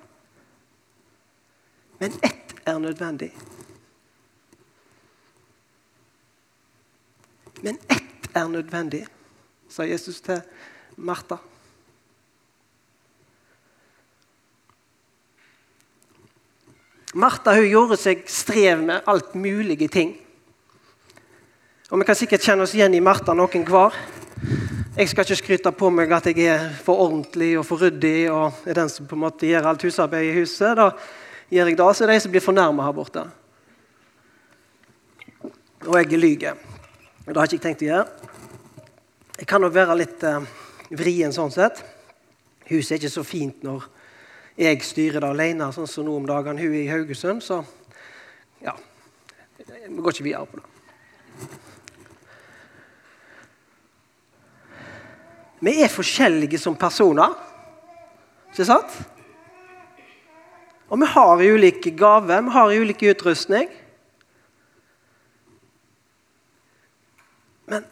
Men 1.99 2.13
ett 2.23 2.53
er 2.69 2.79
nødvendig. 2.79 3.31
Men 7.63 7.79
ett 7.91 8.29
er 8.37 8.49
nødvendig, 8.49 9.07
sa 9.69 9.87
Jesus 9.89 10.21
til 10.21 10.43
Martha. 10.97 11.41
Martha 17.15 17.55
hun 17.57 17.71
gjorde 17.71 17.97
seg 17.97 18.27
strev 18.29 18.83
med 18.85 19.07
alt 19.09 19.35
mulige 19.35 19.89
ting. 19.89 20.11
Og 21.89 21.99
Vi 21.99 22.05
kan 22.05 22.17
sikkert 22.19 22.45
kjenne 22.45 22.67
oss 22.67 22.75
igjen 22.77 22.95
i 22.95 23.01
Martha 23.01 23.33
noen 23.33 23.65
hver. 23.65 23.95
Jeg 24.99 25.09
skal 25.09 25.25
ikke 25.25 25.39
skryte 25.41 25.73
på 25.73 25.89
meg 25.95 26.13
at 26.13 26.27
jeg 26.29 26.45
er 26.53 26.67
for 26.85 27.01
ordentlig 27.01 27.55
og 27.57 27.65
for 27.65 27.81
ryddig 27.81 28.29
og 28.29 28.67
er 28.69 28.77
den 28.77 28.91
som 28.93 29.07
på 29.09 29.17
en 29.17 29.23
måte 29.25 29.49
gjør 29.49 29.71
alt 29.71 29.87
husarbeid 29.87 30.29
i 30.29 30.35
huset. 30.37 30.77
Da 30.77 30.91
gjør 31.49 31.71
jeg 31.71 31.79
det, 31.79 31.87
så 31.97 32.05
er 32.05 32.11
det 32.11 32.19
de 32.19 32.25
som 32.27 32.35
blir 32.35 32.45
fornærma 32.45 32.85
her 32.85 32.97
borte. 32.97 33.25
Og 35.87 35.97
jeg 35.97 36.19
lyver. 36.19 36.61
Det 37.25 37.37
har 37.37 37.47
jeg 37.47 37.57
ikke 37.57 37.69
tenkt 37.69 37.87
å 37.87 37.89
gjøre. 37.89 38.35
Jeg 39.39 39.49
kan 39.49 39.65
nok 39.65 39.73
være 39.73 39.97
litt 39.97 40.25
eh, 40.27 40.45
vrien 40.99 41.33
sånn 41.33 41.55
sett. 41.55 41.81
Huset 42.69 42.97
er 42.97 43.01
ikke 43.01 43.17
så 43.17 43.25
fint 43.25 43.65
når 43.65 43.87
jeg 44.59 44.83
styrer 44.83 45.23
det 45.23 45.29
alene, 45.31 45.69
sånn 45.71 45.87
som 45.87 46.07
nå 46.07 46.17
om 46.19 46.27
dagen. 46.27 46.59
Hun 46.59 46.73
er 46.73 46.81
i 46.83 46.91
Haugesund, 46.91 47.45
så 47.47 47.61
ja. 48.65 48.75
Vi 49.59 50.03
går 50.03 50.17
ikke 50.17 50.27
videre 50.27 50.47
på 50.51 50.59
det. 50.59 50.67
Vi 55.63 55.75
er 55.83 55.91
forskjellige 55.91 56.59
som 56.59 56.77
personer. 56.79 57.35
Ikke 58.51 58.67
sant? 58.67 58.99
Og 60.89 60.99
vi 61.03 61.07
har 61.13 61.45
ulike 61.45 61.93
gaver, 61.95 62.43
vi 62.43 62.55
har 62.55 62.75
ulike 62.83 63.13
utrustning. 63.13 63.71
Men 67.69 67.87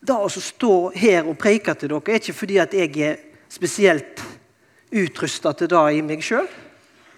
det 0.00 0.16
å 0.16 0.30
stå 0.32 0.74
her 0.96 1.28
og 1.28 1.38
preike 1.38 1.74
til 1.76 1.92
dere 1.92 2.14
er 2.14 2.22
ikke 2.22 2.38
fordi 2.38 2.60
at 2.62 2.74
jeg 2.74 2.94
er 3.04 3.18
spesielt 3.50 4.22
utrusta 4.90 5.52
til 5.52 5.70
det 5.70 5.84
i 5.94 6.02
meg 6.02 6.24
sjøl. 6.24 6.48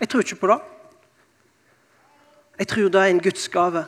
Jeg 0.00 0.08
tror 0.08 0.24
ikke 0.24 0.40
på 0.40 0.50
det. 0.52 0.58
Jeg 2.58 2.68
tror 2.68 2.88
det 2.92 3.00
er 3.00 3.10
en 3.10 3.22
Guds 3.22 3.48
gave. 3.48 3.84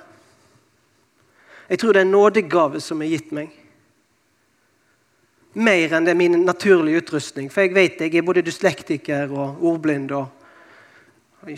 Jeg 1.68 1.78
tror 1.78 1.92
det 1.92 2.00
er 2.00 2.06
en 2.08 2.16
nådegave 2.16 2.80
som 2.80 3.02
er 3.02 3.12
gitt 3.12 3.32
meg 3.32 3.52
mer 5.54 5.92
enn 5.94 6.06
det 6.06 6.14
er 6.14 6.18
min 6.18 6.40
naturlige 6.44 7.02
utrustning. 7.02 7.50
For 7.52 7.64
jeg 7.64 7.74
vet 7.74 8.00
jeg 8.00 8.16
er 8.16 8.26
både 8.26 8.42
dyslektiker 8.42 9.30
og 9.30 9.62
ordblind 9.62 10.10
og, 10.14 10.26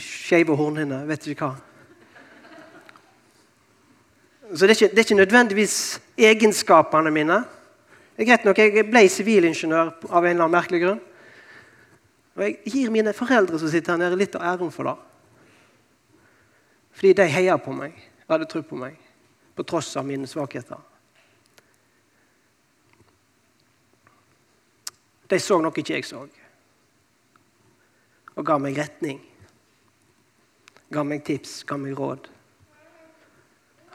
skeive 0.03 0.57
hornhinner. 0.59 1.05
Vet 1.07 1.29
ikke 1.31 1.47
hva. 1.47 1.55
Så 4.51 4.67
det 4.67 4.73
er, 4.73 4.75
ikke, 4.75 4.89
det 4.89 4.99
er, 4.99 5.05
ikke, 5.05 5.19
nødvendigvis 5.21 5.77
egenskapene 6.19 7.11
mine. 7.15 7.37
Det 8.17 8.25
er 8.25 8.29
greit 8.31 8.45
nok, 8.45 8.59
Jeg 8.59 8.87
ble 8.91 9.09
sivilingeniør 9.09 9.93
av 10.11 10.25
en 10.25 10.31
eller 10.31 10.45
annen 10.45 10.57
merkelig 10.57 10.81
grunn. 10.83 11.01
Og 12.37 12.43
Jeg 12.43 12.59
gir 12.69 12.91
mine 12.93 13.13
foreldre 13.17 13.59
som 13.59 13.71
sitter 13.73 13.95
her 13.95 14.03
nede, 14.05 14.19
litt 14.21 14.35
av 14.37 14.45
æren 14.45 14.73
for 14.73 14.85
det. 14.85 14.97
Fordi 16.97 17.13
de 17.17 17.29
heier 17.33 17.57
på 17.61 17.73
meg, 17.77 17.97
hadde 18.29 18.49
tro 18.49 18.63
på 18.65 18.77
meg, 18.77 18.97
på 19.57 19.65
tross 19.65 19.97
av 19.97 20.05
mine 20.05 20.29
svakheter. 20.29 20.81
De 25.27 25.39
så 25.43 25.59
noe 25.61 25.75
ikke 25.75 25.97
jeg 25.97 26.07
så, 26.07 26.23
og 28.37 28.45
ga 28.47 28.59
meg 28.61 28.77
retning. 28.79 29.19
Ga 30.93 31.03
meg 31.03 31.25
tips, 31.27 31.65
ga 31.67 31.79
meg 31.81 31.97
råd. 31.99 32.29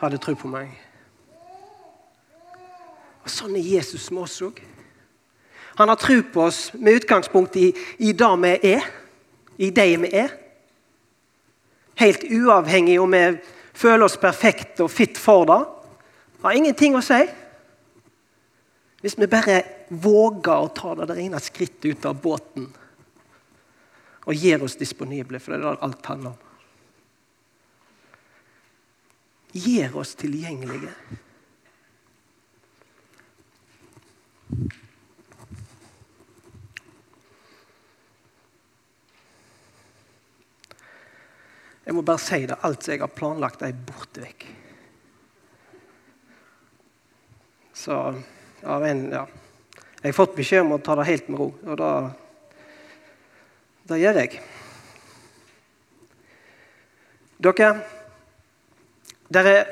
Hadde 0.02 0.18
tro 0.20 0.34
på 0.36 0.50
meg. 0.52 0.74
Og 3.22 3.30
Sånn 3.30 3.56
er 3.56 3.64
Jesus 3.78 4.10
med 4.12 4.26
oss 4.26 4.42
òg. 4.44 4.60
Han 5.76 5.90
har 5.90 5.96
tro 5.96 6.22
på 6.34 6.44
oss 6.44 6.74
med 6.74 6.94
utgangspunkt 6.94 7.56
i, 7.56 7.72
i 7.98 8.14
det 8.14 8.32
vi 8.44 8.54
er, 8.74 8.88
i 9.58 9.70
de 9.72 9.88
vi 10.04 10.12
er. 10.24 10.34
Helt 12.02 12.24
uavhengig 12.24 13.00
om 13.02 13.12
vi 13.12 13.24
føler 13.74 14.06
oss 14.06 14.20
perfekte 14.20 14.86
og 14.86 14.92
fit 14.92 15.18
for 15.20 15.46
det. 15.48 15.62
Har 16.42 16.58
ingenting 16.58 16.98
å 16.98 17.04
si. 17.06 17.22
Hvis 19.02 19.18
vi 19.18 19.30
bare 19.30 19.62
våger 19.90 20.54
å 20.54 20.72
ta 20.76 20.94
det 20.98 21.10
der 21.10 21.24
ene 21.24 21.42
skrittet 21.42 21.90
ut 21.90 22.06
av 22.06 22.20
båten 22.22 22.70
og 24.22 24.38
gir 24.38 24.62
oss 24.62 24.78
disponible, 24.78 25.40
for 25.42 25.54
det 25.54 25.58
er 25.58 25.64
det 25.66 25.86
alt 25.88 26.06
handler 26.06 26.36
om. 26.36 26.48
Gjør 29.58 29.98
oss 30.04 30.14
tilgjengelige. 30.16 30.94
Jeg 41.86 41.96
må 41.98 42.04
bare 42.06 42.22
si 42.22 42.44
det. 42.46 42.60
Alt 42.66 42.88
jeg 42.88 43.02
har 43.02 43.14
planlagt, 43.14 43.64
er 43.66 43.74
borte 43.74 44.22
vekk. 44.24 44.46
Så 47.74 47.98
ja, 48.62 48.80
men, 48.80 49.08
ja. 49.10 49.26
Jeg 50.02 50.12
har 50.12 50.18
fått 50.18 50.36
beskjed 50.38 50.66
om 50.66 50.76
å 50.76 50.82
ta 50.82 50.96
det 50.98 51.08
helt 51.10 51.30
med 51.30 51.40
ro, 51.42 51.52
og 51.66 51.78
da 51.78 51.92
Det 53.92 53.98
gjør 53.98 54.18
jeg. 54.22 54.38
Dere, 57.42 57.70
det 59.28 59.42
er 59.50 59.72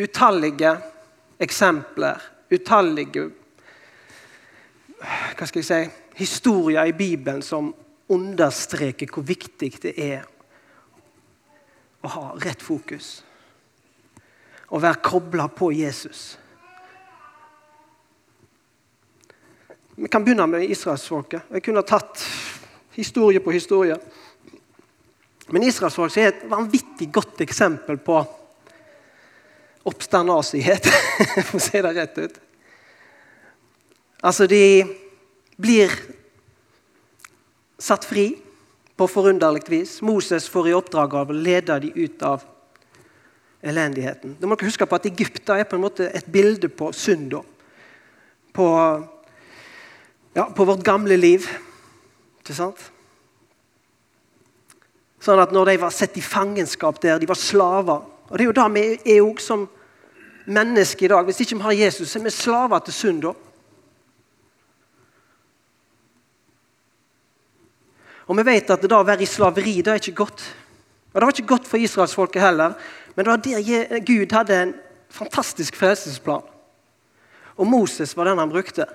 utallige 0.00 0.72
eksempler, 1.38 2.24
utallige 2.50 3.28
hva 5.02 5.46
skal 5.46 5.60
jeg 5.60 5.68
si, 5.68 5.80
historier 6.18 6.88
i 6.88 6.96
Bibelen 6.96 7.42
som 7.44 7.72
understreker 8.08 9.10
hvor 9.12 9.24
viktig 9.26 9.70
det 9.82 9.92
er 10.00 10.24
å 12.02 12.10
ha 12.10 12.24
rett 12.42 12.62
fokus. 12.62 13.22
Å 14.72 14.80
være 14.80 15.04
kobla 15.04 15.46
på 15.52 15.70
Jesus. 15.76 16.32
Vi 19.94 20.08
kan 20.08 20.24
begynne 20.24 20.48
med 20.48 20.70
israelsfolket. 20.72 21.50
Jeg 21.52 21.62
kunne 21.62 21.84
tatt 21.86 22.24
historie 22.96 23.40
på 23.44 23.52
historie. 23.54 23.98
Men 25.52 25.66
israelsfolket 25.68 26.22
er 26.22 26.30
et 26.32 26.46
vanvittig 26.50 27.10
godt 27.12 27.42
eksempel 27.44 28.00
på 28.00 28.22
oppstandasighet, 29.84 30.86
for 31.48 31.58
å 31.58 31.62
si 31.62 31.82
det 31.82 31.92
rett 31.96 32.18
ut. 32.22 32.40
Altså, 34.22 34.46
de 34.46 34.84
blir 35.58 35.90
satt 37.82 38.06
fri 38.06 38.30
på 38.96 39.08
forunderlig 39.10 39.66
vis. 39.70 39.98
Moses 40.02 40.48
får 40.48 40.70
i 40.70 40.76
oppdrag 40.76 41.16
av 41.18 41.32
å 41.32 41.36
lede 41.36 41.78
dem 41.82 41.96
ut 41.96 42.22
av 42.26 42.44
elendigheten. 43.62 44.36
Da 44.38 44.46
må 44.46 44.58
dere 44.58 44.70
huske 44.70 44.86
på 44.86 44.98
at 44.98 45.08
Egypt 45.10 45.50
er 45.54 45.66
på 45.66 45.78
en 45.78 45.84
måte 45.84 46.08
et 46.10 46.28
bilde 46.30 46.70
på 46.70 46.92
synd. 46.94 47.34
På, 48.52 48.66
ja, 50.36 50.48
på 50.50 50.66
vårt 50.68 50.82
gamle 50.86 51.16
liv. 51.18 51.46
Ikke 52.42 52.56
sant? 52.58 52.88
Sånn 55.22 55.38
at 55.38 55.54
når 55.54 55.72
de 55.72 55.78
var 55.84 55.94
sett 55.94 56.18
i 56.18 56.24
fangenskap 56.24 56.98
der, 57.02 57.20
de 57.22 57.30
var 57.30 57.38
slaver 57.38 58.08
Og 58.32 58.38
det 58.38 58.42
er 58.42 58.48
jo 58.48 58.54
det 58.56 58.68
vi 58.72 58.82
er 59.12 59.22
òg 59.22 59.40
som 59.44 59.66
mennesker 60.48 61.04
i 61.04 61.10
dag. 61.12 61.26
Hvis 61.28 61.42
ikke 61.44 61.58
vi 61.58 61.66
har 61.66 61.74
Jesus, 61.84 62.10
så 62.10 62.18
er 62.18 62.24
vi 62.24 62.32
slaver 62.32 62.80
til 62.86 62.94
synd. 62.96 63.26
Og 68.26 68.38
vi 68.38 68.44
vet 68.46 68.70
at 68.70 68.82
det 68.82 68.90
da 68.90 69.00
å 69.02 69.06
være 69.06 69.24
i 69.24 69.30
slaveri 69.30 69.80
det 69.82 69.92
er 69.92 70.00
ikke 70.00 70.20
godt. 70.24 70.42
Og 71.12 71.20
Det 71.20 71.26
var 71.26 71.34
ikke 71.34 71.52
godt 71.52 71.68
for 71.68 71.76
israelsfolket 71.76 72.42
heller, 72.42 72.74
men 73.14 73.24
det 73.24 73.30
var 73.30 73.42
der 73.44 74.00
Gud 74.00 74.32
hadde 74.32 74.62
en 74.62 74.74
fantastisk 75.12 75.76
frelsesplan. 75.76 76.44
Og 77.56 77.66
Moses 77.66 78.16
var 78.16 78.24
den 78.24 78.38
han 78.38 78.50
brukte. 78.50 78.86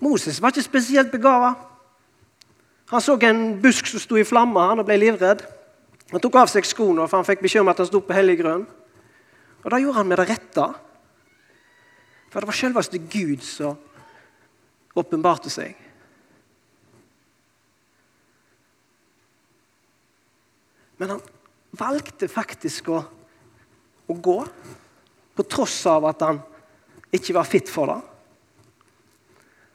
Moses 0.00 0.42
var 0.42 0.50
ikke 0.50 0.62
spesielt 0.62 1.12
begava. 1.12 1.54
Han 2.90 3.00
så 3.00 3.14
en 3.22 3.62
busk 3.62 3.86
som 3.86 4.00
sto 4.02 4.18
i 4.18 4.26
flammer 4.26 4.74
han 4.74 4.82
ble 4.84 4.98
livredd. 4.98 5.44
Han 6.10 6.20
tok 6.20 6.34
av 6.42 6.50
seg 6.50 6.66
skoene, 6.66 7.06
for 7.08 7.20
han 7.20 7.28
fikk 7.28 7.44
beskjed 7.44 7.62
om 7.62 7.70
at 7.72 7.78
han 7.78 7.88
sto 7.88 8.02
på 8.04 8.16
hellig 8.16 8.40
grunn. 8.42 8.66
Og 9.62 9.70
det 9.70 9.80
gjorde 9.80 10.00
han 10.00 10.10
med 10.10 10.18
det 10.18 10.26
rette. 10.28 10.66
For 12.32 12.42
det 12.42 12.50
var 12.50 12.58
selveste 12.58 12.98
Gud 12.98 13.46
som 13.46 13.78
åpenbarte 14.98 15.52
seg. 15.52 15.78
Men 21.02 21.10
han 21.10 21.22
valgte 21.70 22.28
faktisk 22.30 22.92
å, 22.94 23.00
å 24.06 24.14
gå, 24.14 24.36
på 25.34 25.44
tross 25.50 25.80
av 25.90 26.04
at 26.06 26.20
han 26.22 26.36
ikke 27.10 27.34
var 27.34 27.48
fit 27.50 27.66
for 27.66 27.90
det. 27.90 27.96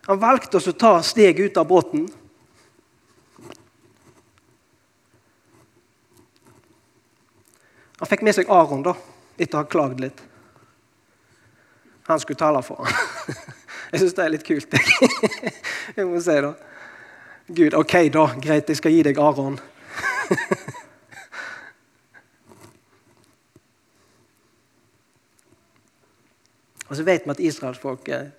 Han 0.08 0.22
valgte 0.22 0.62
å 0.62 0.72
ta 0.72 0.94
steget 1.04 1.50
ut 1.50 1.60
av 1.60 1.68
båten. 1.68 2.06
Han 8.00 8.12
fikk 8.14 8.24
med 8.24 8.38
seg 8.38 8.48
Aron 8.48 8.88
da, 8.88 8.96
etter 9.36 9.60
å 9.60 9.66
ha 9.66 9.72
klagd 9.76 10.00
litt. 10.06 10.24
Han 12.08 12.24
skulle 12.24 12.40
tale 12.40 12.64
for 12.64 12.88
ham. 12.88 13.44
Jeg 13.92 14.06
syns 14.06 14.16
det 14.16 14.24
er 14.30 14.34
litt 14.38 14.48
kult. 14.48 14.80
Jeg 16.00 16.08
må 16.08 16.24
si 16.24 16.40
det. 16.48 16.56
Gud, 17.52 17.76
OK, 17.84 18.00
da. 18.16 18.30
Greit, 18.48 18.72
jeg 18.72 18.80
skal 18.80 18.96
gi 18.96 19.04
deg 19.12 19.20
Aron. 19.20 19.60
Og 26.88 26.96
så 26.96 27.04
vet 27.04 27.26
vi 27.26 27.34
at 27.34 27.40
israelsfolket 27.40 28.32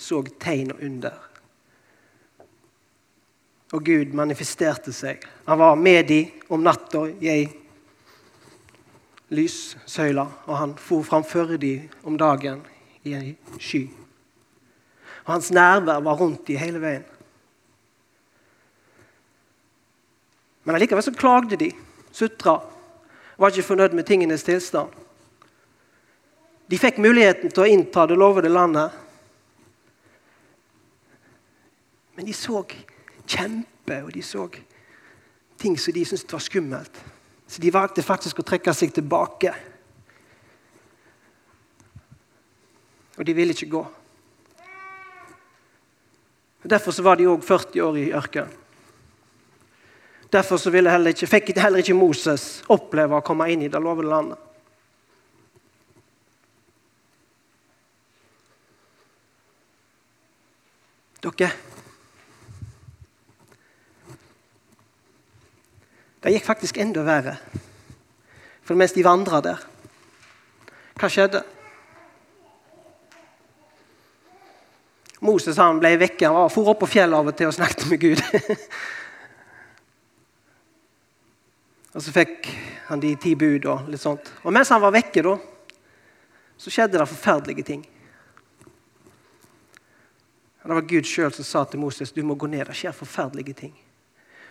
så 0.00 0.22
tegn 0.40 0.72
og 0.72 0.82
under. 0.82 1.16
Og 3.72 3.84
Gud 3.86 4.14
manifesterte 4.16 4.92
seg. 4.92 5.22
Han 5.46 5.60
var 5.60 5.74
med 5.78 6.08
dem 6.08 6.30
om 6.50 6.64
natta 6.64 7.04
i 7.06 7.44
lyssøyle, 9.30 10.26
og 10.46 10.56
han 10.58 10.74
for 10.78 11.06
framfor 11.06 11.56
dem 11.60 11.88
om 12.02 12.18
dagen 12.18 12.64
i 13.06 13.14
ei 13.14 13.36
sky. 13.58 13.84
Og 15.24 15.32
Hans 15.32 15.50
nærvær 15.54 16.00
var 16.02 16.18
rundt 16.18 16.46
dem 16.48 16.58
hele 16.58 16.80
veien. 16.82 17.04
Men 20.64 20.74
allikevel 20.74 21.02
så 21.02 21.14
klagde 21.14 21.56
de, 21.56 21.70
sutra, 22.12 22.58
var 23.38 23.52
ikke 23.52 23.68
fornøyd 23.68 23.94
med 23.96 24.04
tingenes 24.04 24.44
tilstand. 24.44 24.90
De 26.70 26.78
fikk 26.78 27.00
muligheten 27.02 27.50
til 27.50 27.64
å 27.64 27.70
innta 27.70 28.04
det 28.06 28.18
lovede 28.18 28.50
landet. 28.52 28.94
Men 32.14 32.28
de 32.28 32.34
så 32.36 32.62
kjempe, 33.26 33.96
og 34.04 34.12
de 34.14 34.22
så 34.22 34.44
ting 35.58 35.74
som 35.78 35.96
de 35.96 36.04
syntes 36.06 36.30
var 36.30 36.44
skummelt. 36.44 37.00
Så 37.50 37.62
de 37.62 37.72
valgte 37.74 38.06
faktisk 38.06 38.38
å 38.38 38.46
trekke 38.46 38.74
seg 38.76 38.92
tilbake. 38.94 39.50
Og 43.18 43.26
de 43.26 43.34
ville 43.34 43.56
ikke 43.56 43.72
gå. 43.72 43.82
Derfor 46.70 47.02
var 47.02 47.18
de 47.18 47.26
òg 47.26 47.42
40 47.42 47.82
år 47.82 47.98
i 47.98 48.10
ørkenen. 48.14 48.56
Derfor 50.30 50.70
heller 50.70 51.10
ikke, 51.10 51.26
fikk 51.26 51.50
heller 51.58 51.82
ikke 51.82 51.96
Moses 51.98 52.60
oppleve 52.70 53.18
å 53.18 53.24
komme 53.26 53.48
inn 53.50 53.64
i 53.66 53.72
det 53.72 53.80
lovede 53.82 54.12
landet. 54.12 54.49
Dere 61.20 61.50
Det 66.20 66.32
gikk 66.34 66.44
faktisk 66.44 66.76
enda 66.80 67.02
verre. 67.04 67.36
For 68.64 68.76
mens 68.76 68.92
de 68.92 69.04
vandra 69.04 69.40
der, 69.44 69.60
hva 71.00 71.08
skjedde? 71.08 71.40
Moses 75.24 75.56
han 75.60 75.80
ble 75.80 75.94
vekke. 76.00 76.28
Han 76.28 76.36
var, 76.36 76.48
for 76.52 76.68
opp 76.72 76.80
på 76.82 76.92
fjellet 76.92 77.16
av 77.16 77.28
og 77.28 77.36
til 77.36 77.48
og 77.48 77.56
snakket 77.56 77.86
med 77.88 77.98
Gud. 78.00 78.20
og 81.94 82.00
Så 82.04 82.10
fikk 82.14 82.48
han 82.88 83.00
de 83.00 83.16
ti 83.20 83.34
bud 83.38 83.64
og 83.68 83.78
litt 83.92 84.04
sånt. 84.04 84.24
Og 84.44 84.52
mens 84.52 84.72
han 84.72 84.84
var 84.84 84.96
vekke, 84.96 85.20
da, 85.24 85.34
så 86.60 86.68
skjedde 86.72 86.98
det 87.00 87.08
forferdelige 87.08 87.64
ting. 87.72 87.82
Det 90.62 90.74
var 90.76 90.88
Gud 90.88 91.08
sjøl 91.08 91.32
som 91.32 91.46
sa 91.46 91.64
til 91.64 91.80
Moses 91.80 92.12
du 92.12 92.20
må 92.26 92.36
gå 92.36 92.48
ned. 92.50 92.66
Det 92.68 92.76
skjer 92.76 92.96
forferdelige 92.96 93.56
ting. 93.62 93.72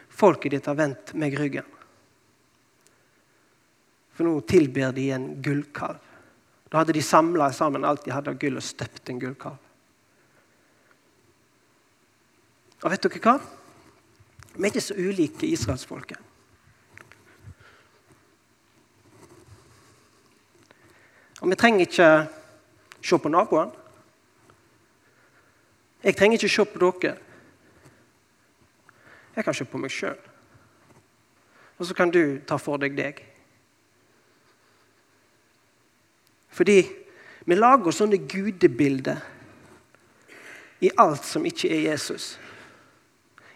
Folket 0.10 0.56
ditt 0.56 0.68
har 0.70 0.78
vendt 0.78 1.14
meg 1.14 1.38
ryggen. 1.38 1.68
For 4.18 4.28
nå 4.28 4.40
tilber 4.50 4.92
de 4.92 5.12
en 5.16 5.30
gullkalv. 5.44 6.02
Da 6.70 6.82
hadde 6.82 6.94
de 6.94 7.02
samla 7.02 7.52
sammen 7.54 7.86
alt 7.86 8.04
de 8.06 8.14
hadde 8.14 8.30
av 8.30 8.38
gull, 8.42 8.58
og 8.60 8.66
støpt 8.66 9.10
en 9.10 9.22
gullkalv. 9.22 9.58
Og 12.80 12.92
vet 12.94 13.06
dere 13.06 13.22
hva? 13.24 13.36
Vi 14.56 14.66
er 14.66 14.70
ikke 14.74 14.84
så 14.84 14.98
ulike 14.98 15.48
israelsfolket. 15.48 16.20
Og 21.40 21.48
vi 21.48 21.58
trenger 21.60 21.88
ikke 21.88 22.10
se 23.00 23.20
på 23.24 23.32
naboen. 23.32 23.72
Jeg 26.04 26.16
trenger 26.16 26.38
ikke 26.38 26.50
se 26.54 26.66
på 26.66 26.80
dere. 26.80 27.18
Jeg 29.36 29.46
kan 29.46 29.56
se 29.56 29.66
på 29.68 29.80
meg 29.80 29.92
sjøl. 29.92 30.18
Og 31.80 31.88
så 31.88 31.96
kan 31.96 32.12
du 32.12 32.40
ta 32.48 32.58
for 32.60 32.80
deg 32.80 32.96
deg. 32.98 33.20
Fordi 36.52 36.80
vi 37.48 37.56
lager 37.56 37.96
sånne 37.96 38.20
gudebilder 38.30 39.22
i 40.84 40.92
alt 41.00 41.28
som 41.28 41.46
ikke 41.48 41.72
er 41.72 41.86
Jesus. 41.92 42.34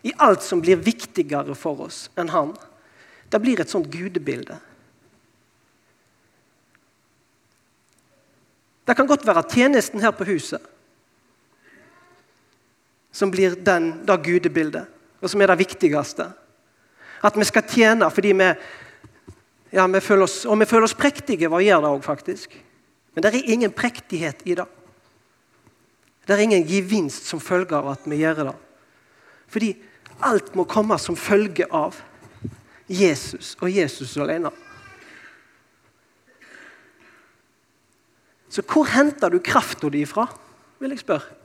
I 0.03 0.13
alt 0.23 0.43
som 0.43 0.61
blir 0.63 0.79
viktigere 0.83 1.55
for 1.55 1.85
oss 1.87 2.05
enn 2.19 2.31
han. 2.31 2.53
Det 3.31 3.39
blir 3.43 3.59
et 3.59 3.71
sånt 3.71 3.91
gudebilde. 3.91 4.59
Det 8.83 8.95
kan 8.99 9.07
godt 9.07 9.23
være 9.27 9.45
tjenesten 9.47 10.03
her 10.03 10.11
på 10.15 10.27
huset 10.27 10.72
som 13.13 13.31
blir 13.31 13.55
den, 13.61 13.91
det 14.05 14.17
gudebildet, 14.25 14.89
og 15.21 15.29
som 15.29 15.41
er 15.41 15.53
det 15.53 15.61
viktigste. 15.61 16.31
At 17.23 17.37
vi 17.37 17.45
skal 17.47 17.67
tjene 17.69 18.09
fordi 18.11 18.33
vi, 18.35 18.47
ja, 19.71 19.85
vi 19.87 20.01
føler 20.03 20.25
oss, 20.25 20.41
og 20.49 20.57
vi 20.59 20.67
føler 20.67 20.89
oss 20.89 20.97
prektige. 20.97 21.47
Hva 21.47 21.61
gjør 21.63 21.85
det 21.85 21.91
òg, 21.93 22.01
faktisk? 22.05 22.57
Men 23.13 23.23
det 23.23 23.31
er 23.31 23.53
ingen 23.53 23.71
prektighet 23.71 24.41
i 24.49 24.57
det. 24.57 24.65
Det 26.25 26.35
er 26.35 26.43
ingen 26.43 26.65
gevinst 26.67 27.27
som 27.29 27.41
følge 27.43 27.77
av 27.77 27.91
at 27.93 28.07
vi 28.09 28.21
gjør 28.23 28.47
det. 28.49 28.55
Fordi 29.53 29.71
alt 30.23 30.53
må 30.57 30.65
komme 30.69 30.97
som 31.01 31.17
følge 31.19 31.67
av 31.69 31.99
Jesus 32.89 33.53
og 33.61 33.69
Jesus 33.69 34.17
alene. 34.17 34.49
Så 38.49 38.61
hvor 38.69 38.85
henter 38.89 39.33
du 39.33 39.39
krafta 39.41 39.89
di 39.89 40.03
fra, 40.05 40.27
vil 40.81 40.93
jeg 40.93 41.01
spørre. 41.01 41.42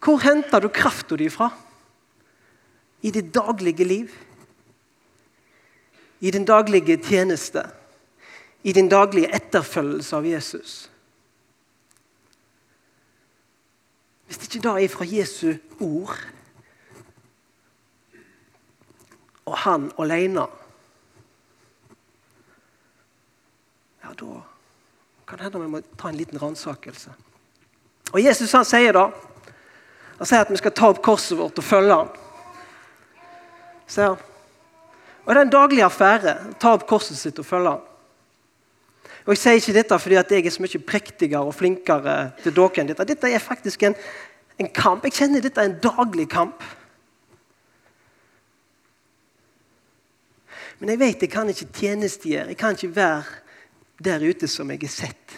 Hvor 0.00 0.20
henter 0.22 0.60
du 0.60 0.68
krafta 0.68 1.16
di 1.16 1.28
fra? 1.30 1.50
I 3.02 3.10
det 3.10 3.34
daglige 3.34 3.84
liv? 3.84 4.12
I 6.20 6.30
din 6.30 6.44
daglige 6.44 6.96
tjeneste? 6.96 7.70
I 8.62 8.72
din 8.72 8.88
daglige 8.88 9.34
etterfølgelse 9.34 10.16
av 10.16 10.26
Jesus? 10.26 10.90
Hvis 14.26 14.42
ikke 14.42 14.62
det 14.62 14.72
er 14.84 14.88
fra 14.90 15.06
Jesu 15.06 15.54
ord 15.80 16.16
og 19.46 19.58
han 19.62 19.90
alene 20.02 20.46
ja, 24.02 24.10
da 24.18 24.40
kan 25.26 25.38
det 25.38 25.46
hende 25.46 25.62
vi 25.62 25.70
må 25.70 25.80
ta 25.98 26.10
en 26.10 26.18
liten 26.18 26.38
ransakelse. 26.42 27.10
Og 28.12 28.22
Jesus 28.22 28.52
han 28.54 28.66
sier 28.66 28.94
da 28.94 29.08
han 30.16 30.28
sier 30.28 30.44
at 30.44 30.52
vi 30.52 30.60
skal 30.60 30.72
ta 30.72 30.88
opp 30.92 31.02
korset 31.04 31.36
vårt 31.36 31.58
og 31.60 31.64
følge 31.64 31.98
ham. 31.98 32.14
Han. 33.96 34.22
Og 35.26 35.34
Det 35.34 35.36
er 35.36 35.42
en 35.42 35.52
daglig 35.52 35.82
affære 35.84 36.32
å 36.48 36.54
ta 36.60 36.72
opp 36.76 36.86
korset 36.88 37.18
sitt 37.18 37.38
og 37.42 37.46
følge 37.46 37.74
ham. 37.74 37.84
Og 39.26 39.34
Jeg 39.34 39.42
sier 39.42 39.60
ikke 39.60 39.74
dette 39.74 39.98
fordi 39.98 40.16
jeg 40.16 40.46
er 40.46 40.54
så 40.54 40.62
mye 40.62 40.86
prektigere 40.86 41.42
og 41.42 41.54
flinkere 41.54 42.16
til 42.42 42.54
dere 42.54 42.80
enn 42.80 42.90
dette. 42.92 43.08
Dette 43.10 43.30
er 43.30 43.42
faktisk 43.42 43.82
en, 43.82 43.96
en 44.58 44.70
kamp. 44.72 45.04
Jeg 45.04 45.18
kjenner 45.18 45.44
dette 45.44 45.60
er 45.60 45.68
en 45.72 45.80
daglig 45.82 46.28
kamp. 46.30 46.62
Men 50.78 50.92
jeg 50.92 51.00
vet 51.00 51.26
jeg 51.26 51.32
kan 51.32 51.50
ikke 51.50 51.72
tjenestegjøre. 51.74 52.52
Jeg 52.54 52.60
kan 52.60 52.76
ikke 52.76 52.96
være 52.96 53.24
der 54.04 54.24
ute 54.24 54.48
som 54.48 54.70
jeg 54.70 54.84
er 54.84 54.92
sett. 54.92 55.36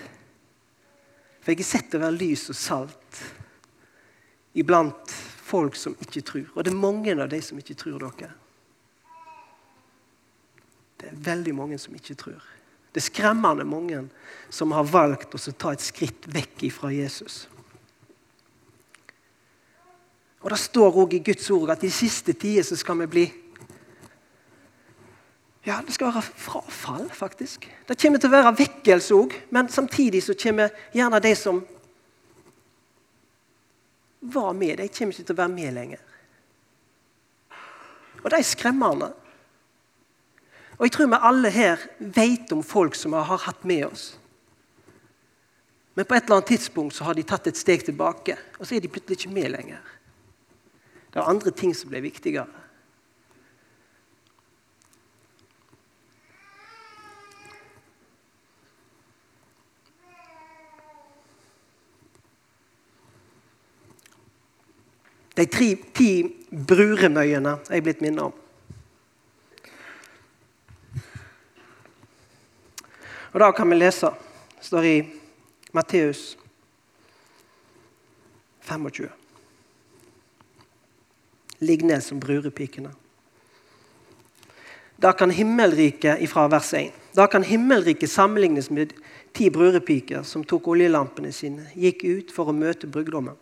For 1.40 1.54
jeg 1.54 1.62
er 1.62 1.70
sett 1.70 1.94
å 1.96 2.02
være 2.02 2.18
lys 2.20 2.48
og 2.52 2.58
salt 2.58 2.97
iblant 4.54 5.16
folk 5.48 5.76
som 5.76 5.96
ikke 6.04 6.22
tror. 6.22 6.46
Og 6.54 6.64
det 6.64 6.72
er 6.72 6.80
mange 6.80 7.14
av 7.16 7.28
de 7.30 7.40
som 7.42 7.58
ikke 7.58 7.76
tror 7.78 7.98
dere. 8.04 8.30
Det 10.98 11.12
er 11.12 11.20
veldig 11.28 11.54
mange 11.54 11.78
som 11.78 11.94
ikke 11.94 12.16
tror. 12.18 12.40
Det 12.92 13.02
er 13.02 13.10
skremmende 13.10 13.66
mange 13.68 14.00
som 14.50 14.72
har 14.74 14.88
valgt 14.88 15.36
å 15.36 15.52
ta 15.52 15.72
et 15.72 15.84
skritt 15.84 16.26
vekk 16.32 16.64
fra 16.74 16.90
Jesus. 16.90 17.46
Og 20.40 20.50
Det 20.50 20.58
står 20.58 20.96
også 20.96 21.16
i 21.16 21.24
Guds 21.24 21.50
ord 21.50 21.70
at 21.74 21.84
i 21.84 21.90
siste 21.92 22.32
tider 22.32 22.62
så 22.62 22.76
skal 22.78 22.98
vi 23.04 23.06
bli 23.06 23.26
ja, 25.66 25.82
Det 25.84 25.92
skal 25.92 26.14
være 26.14 26.22
frafall, 26.22 27.10
faktisk. 27.12 27.66
Det 27.88 27.98
kommer 28.00 28.18
til 28.18 28.30
å 28.30 28.36
være 28.38 28.54
vekkelse 28.56 29.14
òg, 29.14 29.34
men 29.52 29.68
samtidig 29.68 30.22
så 30.24 30.32
kommer 30.38 30.72
gjerne 30.94 31.20
de 31.20 31.32
som 31.36 31.58
var 34.20 34.52
med, 34.52 34.78
de 34.78 34.88
kommer 34.88 35.14
ikke 35.14 35.26
til 35.26 35.36
å 35.36 35.40
være 35.42 35.54
med 35.54 35.74
lenger. 35.76 36.04
Og 38.22 38.30
det 38.30 38.38
er 38.38 38.46
skremmende. 38.46 39.12
Og 40.78 40.86
jeg 40.86 40.94
tror 40.94 41.10
vi 41.10 41.20
alle 41.30 41.50
her 41.54 41.84
vet 41.98 42.52
om 42.54 42.62
folk 42.66 42.98
som 42.98 43.14
vi 43.14 43.22
har 43.30 43.44
hatt 43.46 43.64
med 43.66 43.86
oss. 43.88 44.08
Men 45.98 46.06
på 46.06 46.14
et 46.14 46.24
eller 46.24 46.38
annet 46.38 46.52
tidspunkt 46.52 46.94
så 46.94 47.08
har 47.08 47.16
de 47.18 47.24
tatt 47.26 47.48
et 47.50 47.58
steg 47.58 47.82
tilbake, 47.82 48.36
og 48.58 48.66
så 48.66 48.76
er 48.76 48.82
de 48.84 48.90
plutselig 48.92 49.18
ikke 49.18 49.34
med 49.34 49.50
lenger. 49.50 49.80
Det 51.10 51.18
er 51.18 51.30
andre 51.30 51.50
ting 51.50 51.72
som 51.74 51.90
blir 51.90 52.04
viktigere. 52.04 52.46
De 65.38 65.46
tre, 65.46 65.68
ti 65.94 66.10
bruremøyene 66.50 67.52
er 67.68 67.78
jeg 67.78 67.84
blitt 67.86 68.00
minnet 68.02 68.26
om. 68.26 68.32
Og 73.32 73.40
Da 73.40 73.52
kan 73.54 73.70
vi 73.70 73.78
lese. 73.78 74.10
Det 74.58 74.66
står 74.66 74.84
i 74.84 74.96
Matteus 75.72 76.36
25. 78.66 79.08
Ligg 81.60 81.84
ned 81.86 82.02
som 82.02 82.18
brurepikene. 82.20 82.90
Da 84.98 85.12
kan 85.12 85.30
himmelriket 85.30 86.18
ifra 86.20 86.48
vers 86.50 86.74
1. 86.74 86.90
Da 87.14 87.26
kan 87.26 87.46
himmelriket 87.46 88.10
sammenlignes 88.10 88.70
med 88.70 88.92
ti 89.32 89.50
brurepiker 89.50 90.22
som 90.26 90.42
tok 90.44 90.66
oljelampene 90.74 91.30
sine, 91.32 91.70
gikk 91.78 92.02
ut 92.04 92.34
for 92.34 92.50
å 92.50 92.56
møte 92.56 92.90
brudgommen. 92.90 93.36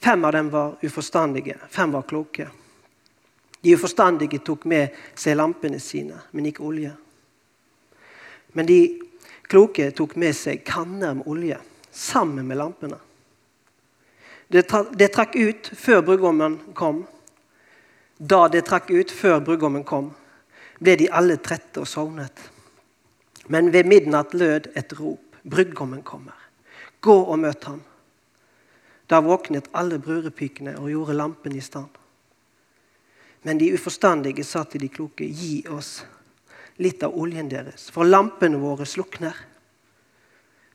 Fem 0.00 0.24
av 0.24 0.32
dem 0.32 0.50
var 0.50 0.76
uforstandige, 0.82 1.58
fem 1.70 1.92
var 1.92 2.02
kloke. 2.02 2.48
De 3.60 3.74
uforstandige 3.74 4.38
tok 4.38 4.64
med 4.64 4.96
seg 5.14 5.36
lampene 5.36 5.80
sine, 5.80 6.22
men 6.32 6.46
ikke 6.48 6.64
olje. 6.64 6.94
Men 8.56 8.66
de 8.66 8.80
kloke 9.50 9.90
tok 9.92 10.16
med 10.16 10.36
seg 10.36 10.62
kanner 10.64 11.18
med 11.18 11.28
olje 11.28 11.58
sammen 11.92 12.48
med 12.48 12.56
lampene. 12.56 12.96
Det, 14.50 14.64
trakk 15.12 15.36
ut 15.36 15.68
før 15.76 16.00
brudgommen 16.02 16.56
kom. 16.74 17.04
Da 18.16 18.48
det 18.50 18.64
trakk 18.66 18.90
ut 18.90 19.12
før 19.14 19.38
brudgommen 19.44 19.84
kom, 19.86 20.10
ble 20.80 20.96
de 20.98 21.10
alle 21.12 21.36
trette 21.38 21.84
og 21.84 21.86
sovnet. 21.86 22.40
Men 23.52 23.70
ved 23.70 23.86
midnatt 23.86 24.34
lød 24.34 24.72
et 24.74 24.96
rop. 24.98 25.22
Brudgommen 25.42 26.02
kommer. 26.02 26.34
Gå 27.00 27.14
og 27.20 27.38
møt 27.44 27.64
ham. 27.68 27.84
Da 29.10 29.18
våknet 29.24 29.68
alle 29.74 29.98
brudepikene 29.98 30.76
og 30.78 30.90
gjorde 30.92 31.16
lampen 31.18 31.56
i 31.58 31.64
stand. 31.64 31.90
Men 33.42 33.58
de 33.58 33.72
uforstandige 33.74 34.44
sa 34.44 34.62
til 34.68 34.84
de 34.84 34.90
kloke, 34.92 35.24
gi 35.24 35.64
oss 35.72 36.04
litt 36.80 37.02
av 37.02 37.16
oljen 37.16 37.48
deres, 37.50 37.88
for 37.92 38.06
lampene 38.06 38.60
våre 38.60 38.86
slukner. 38.88 39.36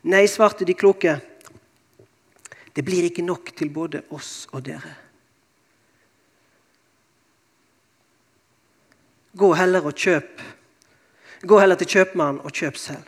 Nei, 0.06 0.26
svarte 0.30 0.68
de 0.68 0.76
kloke, 0.78 1.16
det 2.76 2.84
blir 2.84 3.08
ikke 3.08 3.24
nok 3.26 3.54
til 3.56 3.72
både 3.74 4.04
oss 4.14 4.50
og 4.52 4.66
dere. 4.68 4.92
Gå 9.36 9.50
heller 9.56 9.88
og 9.88 9.96
kjøp. 9.96 10.44
Gå 11.46 11.60
heller 11.60 11.80
til 11.80 11.92
kjøpmannen 11.96 12.44
og 12.44 12.52
kjøp 12.56 12.78
selv. 12.80 13.08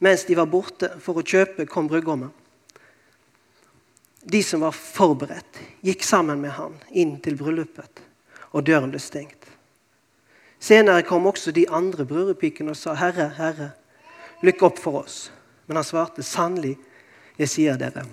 Mens 0.00 0.24
de 0.28 0.36
var 0.36 0.48
borte 0.48 0.94
for 1.00 1.20
å 1.20 1.24
kjøpe, 1.24 1.66
kom 1.68 1.88
brudgommen. 1.88 2.30
De 4.20 4.42
som 4.42 4.60
var 4.60 4.72
forberedt, 4.76 5.60
gikk 5.80 6.04
sammen 6.04 6.40
med 6.40 6.52
han 6.58 6.76
inn 6.90 7.16
til 7.24 7.38
bryllupet, 7.40 8.02
og 8.52 8.66
døren 8.68 8.92
ble 8.92 9.00
stengt. 9.00 9.48
Senere 10.60 11.06
kom 11.08 11.26
også 11.26 11.54
de 11.56 11.64
andre 11.72 12.04
brudepikene 12.04 12.74
og 12.74 12.76
sa, 12.76 12.94
'Herre, 12.94 13.30
Herre, 13.38 13.70
lykk 14.42 14.62
opp 14.62 14.78
for 14.78 15.02
oss.' 15.04 15.30
Men 15.66 15.76
han 15.76 15.84
svarte, 15.84 16.22
'Sannelig, 16.22 16.76
jeg 17.38 17.48
sier 17.48 17.76
dere, 17.76 18.04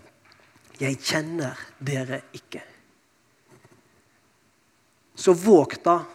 jeg 0.80 0.98
kjenner 0.98 1.60
dere 1.80 2.22
ikke.' 2.34 2.64
Så 5.16 5.34
våg 5.34 5.76
da, 5.84 6.06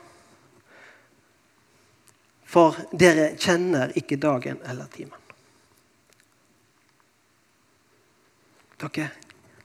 for 2.47 2.77
dere 2.93 3.37
kjenner 3.37 3.93
ikke 3.97 4.17
dagen 4.17 4.61
eller 4.65 4.87
timen. 4.87 5.19
Dere, 8.79 9.11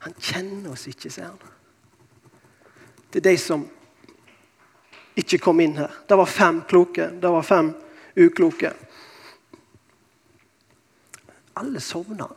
han 0.08 0.16
kjenner 0.22 0.72
oss 0.72 0.86
ikke, 0.88 1.10
sier 1.12 1.28
han. 1.28 1.56
Det 3.12 3.20
er 3.20 3.30
de 3.30 3.36
som 3.40 3.64
ikke 5.18 5.40
kom 5.42 5.60
inn 5.60 5.76
her. 5.76 5.92
Det 6.08 6.16
var 6.16 6.30
fem 6.30 6.62
kloke, 6.68 7.10
det 7.20 7.32
var 7.34 7.44
fem 7.44 7.72
ukloke. 8.16 8.72
Alle 11.58 11.82
sovna. 11.82 12.28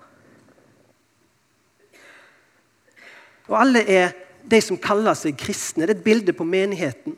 Og 3.47 3.57
alle 3.59 3.83
er 3.87 4.13
de 4.51 4.61
som 4.63 4.79
kaller 4.81 5.15
seg 5.15 5.37
kristne. 5.39 5.85
Det 5.85 5.93
er 5.93 5.99
et 5.99 6.05
bilde 6.05 6.33
på 6.33 6.47
menigheten. 6.47 7.15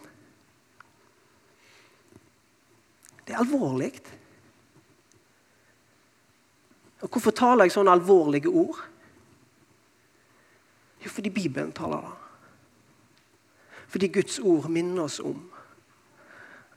Det 3.24 3.34
er 3.34 3.42
alvorlig. 3.42 3.94
Og 7.02 7.10
Hvorfor 7.10 7.32
taler 7.36 7.68
jeg 7.68 7.76
sånne 7.76 7.94
alvorlige 7.96 8.52
ord? 8.52 8.82
Jo, 11.04 11.10
fordi 11.12 11.30
Bibelen 11.30 11.72
taler 11.76 12.02
det. 12.02 12.14
Fordi 13.88 14.08
Guds 14.08 14.40
ord 14.40 14.70
minner 14.72 15.04
oss 15.04 15.20
om 15.20 15.42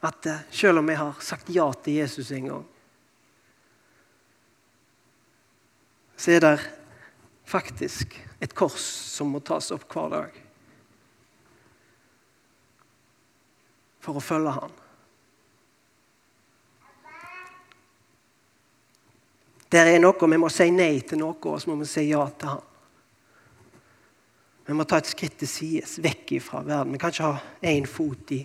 at 0.05 0.27
eh, 0.27 0.43
selv 0.51 0.79
om 0.79 0.89
vi 0.91 0.97
har 0.99 1.21
sagt 1.25 1.51
ja 1.55 1.67
til 1.83 2.01
Jesus 2.03 2.31
en 2.35 2.49
gang, 2.51 2.67
så 6.17 6.33
er 6.33 6.41
det 6.41 6.57
faktisk 7.47 8.17
et 8.41 8.55
kors 8.55 8.83
som 9.15 9.31
må 9.33 9.41
tas 9.41 9.71
opp 9.73 9.87
hver 9.93 10.13
dag 10.13 10.43
for 14.05 14.19
å 14.19 14.23
følge 14.23 14.53
ham. 14.55 14.75
Der 19.73 19.91
er 19.91 19.99
noe, 19.99 20.15
Vi 20.31 20.39
må 20.39 20.49
si 20.53 20.71
nei 20.71 21.01
til 21.01 21.19
noe, 21.19 21.37
og 21.43 21.61
så 21.61 21.73
må 21.73 21.81
vi 21.81 21.89
si 21.91 22.09
ja 22.11 22.23
til 22.39 22.55
ham. 22.55 22.76
Vi 24.67 24.75
må 24.75 24.85
ta 24.89 24.99
et 24.99 25.07
skritt 25.07 25.37
til 25.39 25.49
sides, 25.51 25.99
vekk 26.03 26.37
fra 26.43 26.65
verden. 26.67 26.95
Vi 26.95 26.99
kan 26.99 27.15
ikke 27.15 27.29
ha 27.31 27.71
én 27.71 27.87
fot 27.87 28.33
i, 28.35 28.41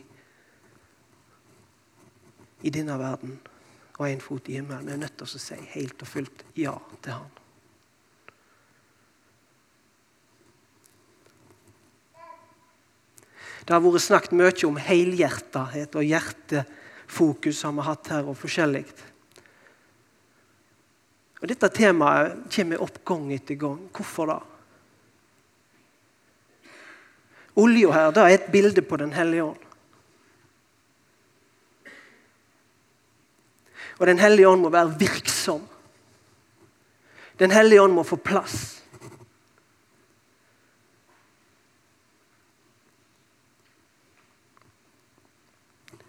i 2.62 2.74
denne 2.74 2.98
verden 3.02 3.40
og 3.98 4.08
én 4.08 4.22
fot 4.22 4.50
i 4.50 4.60
himmelen. 4.60 4.86
Vi 4.86 4.94
er 4.94 5.02
nødt 5.02 5.18
til 5.18 5.26
å 5.26 5.42
si 5.42 5.58
helt 5.74 6.02
og 6.02 6.10
fullt 6.10 6.44
ja 6.58 6.76
til 7.02 7.18
Han. 7.18 7.38
Det 13.62 13.76
har 13.76 13.82
vært 13.86 14.02
snakket 14.02 14.34
mye 14.38 14.54
om 14.68 14.78
helhjertethet 14.82 15.98
og 15.98 16.06
hjertefokus 16.08 17.62
har 17.66 17.76
vi 17.78 17.86
hatt 17.86 18.10
her, 18.14 18.30
og 18.30 18.38
forskjellig. 18.38 18.86
Og 21.42 21.50
Dette 21.50 21.70
temaet 21.74 22.50
kommer 22.54 22.82
opp 22.82 22.98
gang 23.06 23.30
etter 23.34 23.58
gang. 23.62 23.86
Hvorfor 23.94 24.34
da? 24.34 24.40
Olja 27.56 27.92
her 27.92 28.14
det 28.16 28.24
er 28.24 28.36
et 28.36 28.52
bilde 28.52 28.82
på 28.82 28.98
Den 28.98 29.14
hellige 29.14 29.44
ånd. 29.44 29.60
Og 34.00 34.08
Den 34.08 34.20
hellige 34.20 34.48
ånd 34.50 34.62
må 34.62 34.70
være 34.70 34.96
virksom. 35.00 35.68
Den 37.40 37.52
hellige 37.52 37.82
ånd 37.82 37.94
må 37.94 38.04
få 38.04 38.16
plass. 38.16 38.84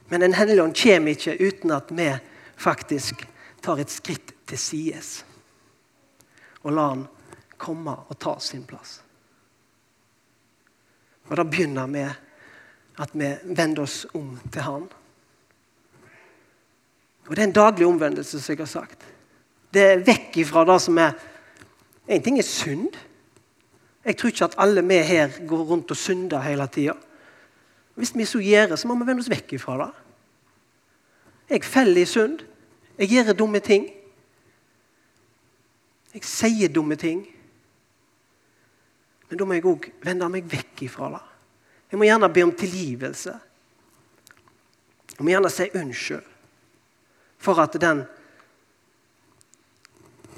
Men 0.09 0.20
Den 0.20 0.35
hellige 0.35 0.62
ånd 0.62 0.76
kommer 0.76 1.11
ikke 1.16 1.37
uten 1.40 1.70
at 1.70 1.90
vi 1.90 2.09
faktisk 2.57 3.26
tar 3.62 3.81
et 3.81 3.90
skritt 3.90 4.35
til 4.46 4.59
sides 4.59 5.24
og 6.62 6.72
lar 6.72 6.92
han 6.94 7.07
komme 7.57 7.94
og 8.09 8.18
ta 8.18 8.37
sin 8.42 8.64
plass. 8.66 9.00
Og 11.33 11.37
Det 11.37 11.51
begynner 11.51 11.87
med 11.87 12.11
at 13.01 13.11
vi 13.16 13.29
vender 13.57 13.83
oss 13.83 14.03
om 14.14 14.35
til 14.53 14.62
Han. 14.62 14.83
Og 17.27 17.37
Det 17.37 17.38
er 17.38 17.47
en 17.47 17.53
daglig 17.53 17.87
omvendelse, 17.87 18.40
som 18.40 18.53
jeg 18.53 18.61
har 18.61 18.66
sagt. 18.68 19.07
Det 19.73 19.83
er 19.83 20.05
vekk 20.05 20.37
ifra 20.37 20.64
det 20.68 20.81
som 20.83 20.99
er 20.99 21.12
En 22.09 22.23
ting 22.23 22.38
er 22.38 22.42
synd. 22.42 22.92
Jeg 24.05 24.16
tror 24.16 24.29
ikke 24.29 24.45
at 24.45 24.55
alle 24.59 24.83
vi 24.85 24.95
her 24.95 25.31
går 25.49 25.62
rundt 25.62 25.90
og 25.90 25.97
synder 25.97 26.40
hele 26.40 26.66
tida. 26.66 26.92
Hvis 27.95 28.16
vi 28.16 28.25
så 28.25 28.38
gjør, 28.38 28.77
så 28.77 28.88
må 28.88 28.95
vi 28.95 29.07
vende 29.07 29.21
oss 29.21 29.31
vekk 29.31 29.53
ifra 29.53 29.77
det. 29.79 29.90
Jeg 31.51 31.64
feller 31.64 32.03
i 32.03 32.05
synd. 32.05 32.38
Jeg 32.99 33.09
gjør 33.09 33.33
dumme 33.33 33.59
ting. 33.59 33.87
Jeg 36.14 36.25
sier 36.25 36.68
dumme 36.68 36.97
ting. 36.97 37.27
Men 39.33 39.40
da 39.40 39.45
må 39.49 39.57
jeg 39.57 39.64
òg 39.64 39.87
vende 40.05 40.27
meg 40.29 40.45
vekk 40.45 40.83
ifra 40.85 41.07
det. 41.14 41.23
Jeg 41.88 41.97
må 41.97 42.05
gjerne 42.05 42.29
be 42.29 42.42
om 42.45 42.51
tilgivelse. 42.53 43.33
Jeg 45.14 45.25
må 45.25 45.33
gjerne 45.33 45.53
si 45.53 45.68
unnskyld 45.73 46.27
for 47.40 47.62
at 47.62 47.79
den 47.81 48.03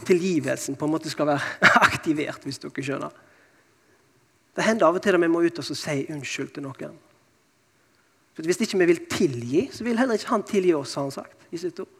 tilgivelsen 0.06 0.78
på 0.78 0.86
en 0.86 0.94
måte 0.94 1.10
skal 1.10 1.26
være 1.32 1.72
aktivert, 1.88 2.46
hvis 2.46 2.62
dere 2.62 2.86
skjønner. 2.86 3.18
Det 4.54 4.68
hender 4.68 4.86
av 4.86 5.00
og 5.00 5.02
til 5.02 5.18
at 5.18 5.24
vi 5.26 5.32
må 5.34 5.42
ut 5.42 5.58
og 5.58 5.66
si 5.66 5.98
unnskyld 6.14 6.54
til 6.54 6.68
noen. 6.68 6.94
For 8.38 8.46
Hvis 8.46 8.62
ikke 8.62 8.78
vi 8.84 8.90
vil 8.92 9.04
tilgi, 9.10 9.68
så 9.74 9.82
vil 9.82 9.98
heller 9.98 10.22
ikke 10.22 10.36
han 10.36 10.46
tilgi 10.46 10.70
oss, 10.78 10.94
har 10.94 11.08
han 11.08 11.16
sagt 11.18 11.50
i 11.50 11.58
sitt 11.58 11.82
ord. 11.82 11.90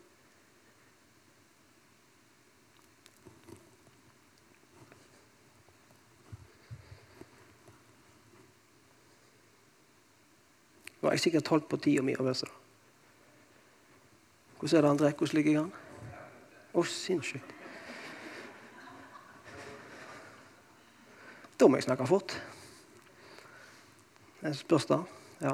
Nå 11.05 11.11
har 11.11 11.19
jeg 11.19 11.27
sikkert 11.27 11.49
holdt 11.53 11.67
på 11.69 11.77
tida 11.85 12.01
mi. 12.01 12.15
Hvordan 12.17 12.49
er 14.65 14.81
det, 14.81 14.89
André? 14.89 15.11
Hvordan 15.13 15.37
ligger 15.37 15.53
jeg 15.53 15.61
an? 15.61 15.73
Å, 16.73 16.81
oh, 16.81 16.87
sinnssykt. 16.89 17.51
Da 21.61 21.69
må 21.69 21.77
jeg 21.77 21.85
snakke 21.85 22.07
fort. 22.09 22.33
Det 24.41 24.55
spørs 24.57 24.89
da. 24.89 24.99
Ja. 25.45 25.53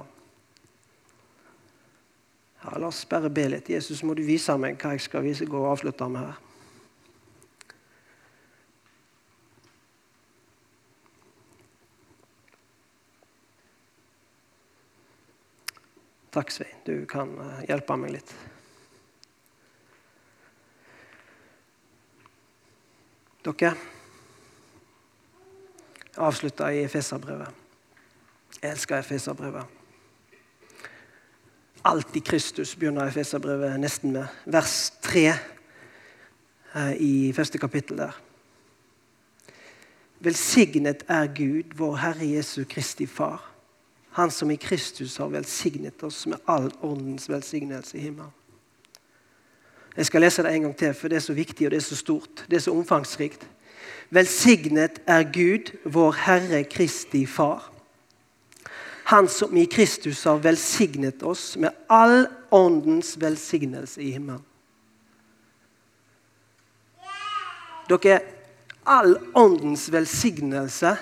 ja. 2.63 2.79
La 2.79 2.87
oss 2.93 3.03
bare 3.11 3.27
be 3.35 3.49
litt. 3.51 3.75
Jesus, 3.75 4.05
må 4.07 4.15
du 4.15 4.23
vise 4.23 4.55
meg 4.55 4.79
hva 4.79 4.95
jeg 4.95 5.03
skal 5.09 5.27
vise, 5.27 5.51
gå 5.51 5.59
og 5.65 5.73
avslutte 5.73 6.07
med 6.15 6.29
her. 6.29 6.50
Takk, 16.31 16.51
Svein. 16.51 16.75
Du 16.87 17.07
kan 17.11 17.33
eh, 17.43 17.65
hjelpe 17.67 17.97
meg 17.99 18.13
litt. 18.15 18.35
Dere 23.43 23.73
avslutta 26.21 26.69
i 26.71 26.85
Efeserbrevet. 26.85 27.51
Jeg 28.61 28.71
elsker 28.71 29.01
Efeserbrevet. 29.01 29.77
Alt 31.91 32.15
i 32.15 32.23
Kristus 32.23 32.77
begynner 32.79 33.09
Efeserbrevet 33.09 33.81
nesten 33.81 34.15
med. 34.15 34.31
Vers 34.47 34.93
3 35.03 35.27
eh, 35.33 36.95
i 36.95 37.13
første 37.35 37.59
kapittel 37.59 38.05
der. 38.05 38.15
Velsignet 40.21 41.03
er 41.09 41.33
Gud, 41.35 41.75
vår 41.75 41.97
Herre 42.05 42.35
Jesu 42.37 42.63
Kristi 42.69 43.09
Far 43.09 43.51
han 44.13 44.31
som 44.31 44.51
i 44.51 44.57
Kristus 44.57 45.17
har 45.17 45.29
velsignet 45.29 46.03
oss 46.03 46.27
med 46.27 46.39
all 46.45 46.71
åndens 46.81 47.29
velsignelse 47.29 47.99
i 47.99 48.01
himmelen. 48.01 48.33
Jeg 49.97 50.07
skal 50.07 50.23
lese 50.23 50.43
det 50.43 50.53
en 50.55 50.63
gang 50.63 50.77
til, 50.77 50.95
for 50.95 51.09
det 51.09 51.19
er 51.19 51.25
så 51.25 51.35
viktig 51.35 51.67
og 51.67 51.71
det 51.71 51.81
er 51.81 51.87
så 51.87 51.97
stort. 51.97 52.45
Det 52.51 52.57
er 52.57 52.63
så 52.65 52.75
omfangsrikt. 52.75 53.47
Velsignet 54.11 55.01
er 55.07 55.23
Gud, 55.33 55.73
vår 55.85 56.13
Herre 56.25 56.65
Kristi 56.65 57.27
Far. 57.27 57.73
Han 59.11 59.29
som 59.29 59.57
i 59.57 59.65
Kristus 59.65 60.25
har 60.25 60.39
velsignet 60.43 61.23
oss 61.23 61.57
med 61.57 61.71
all 61.91 62.27
åndens 62.51 63.17
velsignelse 63.21 64.03
i 64.03 64.11
himmelen. 64.15 64.45
Dere, 67.91 68.21
all 68.87 69.17
åndens 69.35 69.89
velsignelse, 69.93 70.97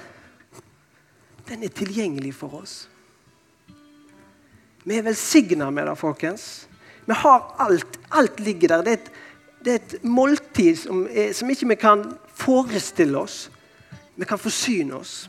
den 1.48 1.62
er 1.62 1.68
tilgjengelig 1.68 2.34
for 2.34 2.62
oss. 2.62 2.88
Vi 4.88 4.96
er 4.96 5.04
velsigna 5.04 5.68
med 5.70 5.86
det, 5.86 5.96
folkens. 6.00 6.68
Vi 7.04 7.16
har 7.20 7.54
alt. 7.60 7.98
Alt 8.08 8.40
ligger 8.40 8.68
der. 8.68 8.84
Det 8.84 8.92
er 8.92 9.00
et, 9.00 9.10
det 9.64 9.72
er 9.72 9.82
et 9.82 10.04
måltid 10.04 10.78
som, 10.80 11.02
er, 11.10 11.34
som 11.36 11.50
ikke 11.50 11.68
vi 11.68 11.76
kan 11.76 12.04
forestille 12.38 13.18
oss. 13.20 13.50
Vi 14.16 14.24
kan 14.24 14.40
forsyne 14.40 14.96
oss. 14.96 15.28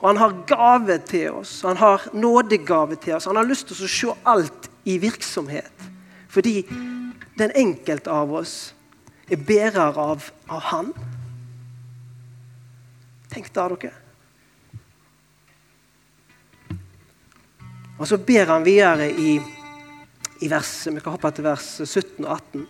Og 0.00 0.08
han 0.08 0.16
har 0.16 0.36
gave 0.48 0.98
til 1.06 1.30
oss. 1.30 1.60
Han 1.62 1.76
har 1.76 2.08
nådegave 2.12 2.96
til 2.96 3.14
oss. 3.14 3.28
Han 3.30 3.38
har 3.38 3.46
lyst 3.46 3.68
til 3.68 3.78
å 3.78 3.94
se 3.94 4.16
alt 4.26 4.70
i 4.88 4.98
virksomhet. 4.98 5.88
Fordi 6.28 6.64
den 7.38 7.54
enkelte 7.54 8.10
av 8.10 8.32
oss 8.42 8.74
er 9.30 9.38
bærer 9.38 9.94
av, 9.98 10.32
av 10.50 10.68
Han. 10.72 10.94
Tenk 13.30 13.52
da, 13.54 13.68
dere. 13.70 14.09
Og 18.00 18.08
så 18.08 18.16
ber 18.16 18.48
han 18.48 18.64
videre 18.64 19.10
i, 19.12 19.34
i 20.40 20.48
vers, 20.48 20.72
vi 20.88 21.02
kan 21.04 21.12
hoppe 21.12 21.30
til 21.36 21.44
vers 21.44 21.68
17 21.84 22.24
og 22.24 22.32
18. 22.32 22.62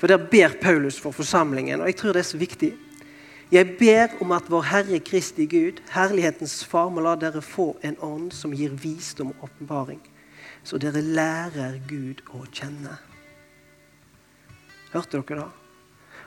For 0.00 0.08
der 0.08 0.28
ber 0.32 0.56
Paulus 0.62 0.96
for 1.00 1.12
forsamlingen, 1.12 1.80
og 1.80 1.90
jeg 1.90 1.96
tror 2.00 2.16
det 2.16 2.22
er 2.22 2.30
så 2.30 2.40
viktig. 2.40 2.70
Jeg 3.52 3.76
ber 3.78 4.16
om 4.24 4.32
at 4.32 4.48
vår 4.50 4.64
Herre 4.70 5.00
Kristi 5.04 5.44
Gud, 5.46 5.82
herlighetens 5.92 6.64
Far, 6.64 6.88
må 6.88 7.04
la 7.04 7.14
dere 7.20 7.44
få 7.44 7.74
en 7.84 7.98
ånd 8.02 8.32
som 8.34 8.54
gir 8.56 8.72
visdom 8.80 9.34
og 9.34 9.44
åpenbaring, 9.50 10.00
så 10.64 10.80
dere 10.80 11.04
lærer 11.04 11.76
Gud 11.88 12.24
å 12.32 12.42
kjenne. 12.48 12.96
Hørte 14.90 15.20
dere 15.20 15.44
da? 15.44 15.50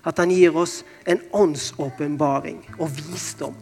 At 0.08 0.22
han 0.22 0.32
gir 0.32 0.56
oss 0.56 0.84
en 1.10 1.20
åndsåpenbaring 1.36 2.62
og 2.78 2.94
visdom. 2.94 3.58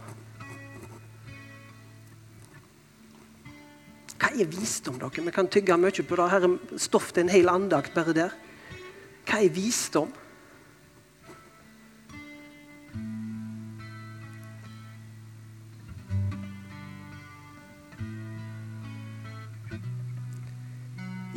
Hva 4.18 4.32
er 4.34 4.50
visdom, 4.50 4.98
dere? 4.98 5.26
Vi 5.26 5.34
kan 5.34 5.50
tygge 5.50 5.78
mye 5.78 6.04
på 6.04 6.18
det. 6.18 6.30
Her 6.32 6.46
er 6.48 6.80
stoff 6.82 7.12
til 7.14 7.28
en 7.28 7.34
hel 7.34 7.50
andakt 7.50 7.94
bare 7.94 8.16
der. 8.18 8.34
Hva 9.28 9.44
er 9.44 9.54
visdom? 9.54 10.14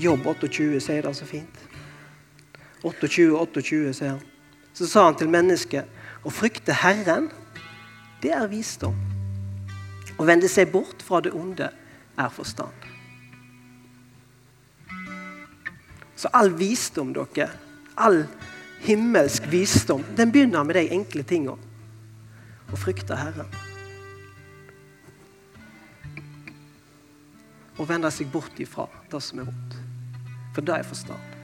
Jobb 0.01 0.25
28 0.25 0.81
sier 0.81 1.05
det 1.05 1.13
så 1.17 1.27
fint. 1.29 1.59
28, 2.83 3.35
28 3.37 3.93
sier 3.99 4.15
han. 4.15 4.23
Så 4.73 4.89
sa 4.89 5.05
han 5.05 5.19
til 5.21 5.29
mennesket 5.29 6.25
å 6.25 6.33
frykte 6.33 6.73
Herren, 6.73 7.29
det 8.23 8.33
er 8.33 8.49
visdom. 8.49 8.97
Å 10.17 10.25
vende 10.25 10.49
seg 10.49 10.73
bort 10.73 11.05
fra 11.05 11.21
det 11.25 11.35
onde 11.37 11.69
er 12.19 12.29
forstand. 12.33 12.89
Så 16.17 16.29
all 16.37 16.53
visdom, 16.53 17.15
dere, 17.17 17.49
all 17.97 18.27
himmelsk 18.85 19.47
visdom, 19.49 20.05
den 20.17 20.33
begynner 20.33 20.65
med 20.69 20.77
de 20.77 20.89
enkle 20.93 21.25
tingene. 21.25 21.57
Å 22.71 22.79
frykte 22.79 23.17
Herren. 23.17 23.49
Å 27.81 27.87
vende 27.89 28.11
seg 28.13 28.29
bort 28.31 28.61
ifra 28.61 28.85
det 29.11 29.23
som 29.25 29.41
er 29.41 29.49
vondt. 29.49 29.77
For 30.55 30.67
det 30.67 30.77
er 30.77 30.87
forstand. 30.87 31.37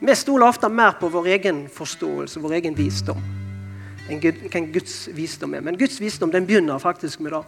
Vi 0.00 0.14
stoler 0.14 0.46
ofte 0.46 0.68
mer 0.68 0.98
på 1.00 1.08
vår 1.08 1.32
egen 1.38 1.64
forståelse, 1.72 2.40
vår 2.44 2.58
egen 2.58 2.76
visdom, 2.76 3.22
enn 4.12 4.68
Guds 4.72 5.06
visdom 5.16 5.56
er. 5.56 5.64
Men 5.64 5.78
Guds 5.80 5.96
visdom 6.02 6.30
den 6.30 6.44
begynner 6.46 6.78
faktisk 6.82 7.24
med 7.24 7.32
det. 7.32 7.44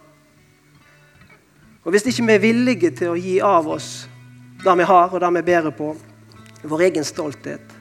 Og 1.84 1.90
Hvis 1.92 2.06
ikke 2.06 2.26
vi 2.26 2.34
er 2.34 2.42
villige 2.42 2.90
til 2.90 3.12
å 3.12 3.18
gi 3.18 3.38
av 3.40 3.68
oss 3.68 4.08
det 4.64 4.74
vi 4.78 4.86
har, 4.88 5.12
og 5.12 5.20
det 5.20 5.30
vi 5.38 5.42
bærer 5.46 5.70
på, 5.70 5.92
vår 6.62 6.80
egen 6.88 7.04
stolthet 7.06 7.74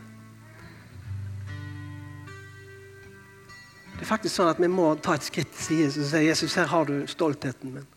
Det 3.97 4.05
er 4.05 4.09
faktisk 4.11 4.35
sånn 4.35 4.51
at 4.51 4.59
vi 4.61 4.67
må 4.69 4.91
ta 5.01 5.15
et 5.17 5.25
skritt 5.25 5.49
til 5.55 5.89
side 5.89 6.03
og 6.03 6.09
si 6.11 6.19
Jesus, 6.27 6.55
her 6.59 6.67
har 6.69 6.85
du 6.85 7.07
stoltheten 7.09 7.71
min. 7.73 7.87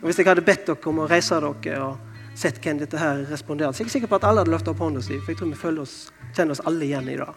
Og 0.00 0.08
Hvis 0.08 0.18
jeg 0.18 0.28
hadde 0.30 0.44
bedt 0.46 0.64
dere 0.64 0.88
om 0.88 1.02
å 1.04 1.08
reise 1.10 1.36
dere 1.36 1.82
og 1.84 1.98
sett 2.36 2.56
hvem 2.64 2.80
dette 2.80 2.96
her 2.96 3.26
responderer, 3.28 3.72
så 3.76 3.82
er 3.82 3.90
jeg 3.90 3.98
sikker 3.98 4.08
på 4.08 4.16
at 4.16 4.24
alle 4.24 4.40
hadde 4.40 4.52
løfta 4.54 4.72
opp 4.72 4.80
hånda 4.80 5.02
si, 5.04 5.20
for 5.20 5.32
jeg 5.34 5.40
tror 5.42 5.52
vi 5.52 5.80
oss, 5.84 5.94
kjenner 6.32 6.56
oss 6.56 6.64
alle 6.64 6.88
igjen 6.88 7.08
i 7.12 7.18
det. 7.20 7.28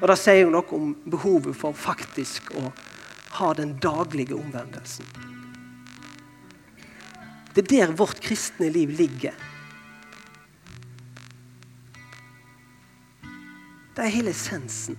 Og 0.00 0.08
Det 0.08 0.16
sier 0.18 0.42
jo 0.42 0.50
noe 0.50 0.74
om 0.74 0.94
behovet 1.06 1.54
for 1.56 1.76
faktisk 1.76 2.50
å 2.58 2.70
ha 3.38 3.52
den 3.54 3.76
daglige 3.82 4.34
omvendelsen. 4.34 5.06
Det 7.54 7.64
er 7.64 7.70
der 7.86 7.96
vårt 7.96 8.20
kristne 8.22 8.68
liv 8.70 8.88
ligger. 8.88 9.34
Det 13.96 14.06
er 14.06 14.14
hele 14.14 14.30
essensen. 14.30 14.98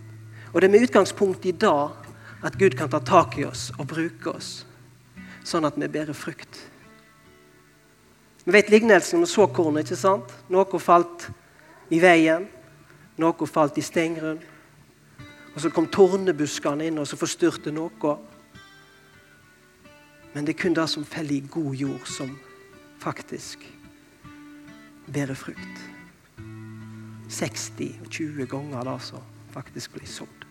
Og 0.54 0.62
det 0.62 0.68
er 0.68 0.72
med 0.72 0.84
utgangspunkt 0.84 1.46
i 1.46 1.52
dag 1.52 1.96
at 2.44 2.58
Gud 2.60 2.76
kan 2.78 2.90
ta 2.90 3.00
tak 3.00 3.38
i 3.40 3.46
oss 3.48 3.70
og 3.78 3.88
bruke 3.88 4.34
oss, 4.36 4.66
sånn 5.48 5.66
at 5.66 5.78
vi 5.80 5.88
bærer 5.88 6.18
frukt. 6.18 6.60
Vi 8.44 8.52
vet 8.52 8.72
lignelsen 8.74 9.22
om 9.22 9.30
såkornet. 9.30 9.86
ikke 9.86 9.96
sant? 9.96 10.34
Noe 10.50 10.80
falt 10.80 11.30
i 11.90 12.00
veien, 12.02 12.48
noe 13.18 13.48
falt 13.48 13.78
i 13.78 13.86
steingrunn. 13.86 14.42
Og 15.56 15.62
så 15.62 15.72
kom 15.74 15.90
tornebuskene 15.92 16.88
inn 16.88 17.00
og 17.02 17.08
så 17.10 17.20
forstyrte 17.20 17.74
noe. 17.76 18.16
Men 20.32 20.48
det 20.48 20.56
er 20.56 20.62
kun 20.64 20.76
det 20.78 20.88
som 20.90 21.06
faller 21.06 21.42
i 21.42 21.48
god 21.52 21.74
jord, 21.76 22.06
som 22.08 22.38
faktisk 23.02 23.66
bærer 25.12 25.36
frukt. 25.36 25.82
60 27.32 28.00
og 28.04 28.08
20 28.12 28.48
ganger 28.52 28.88
det 28.88 29.02
som 29.02 29.28
faktisk 29.52 29.96
blir 29.96 30.08
sådd. 30.08 30.48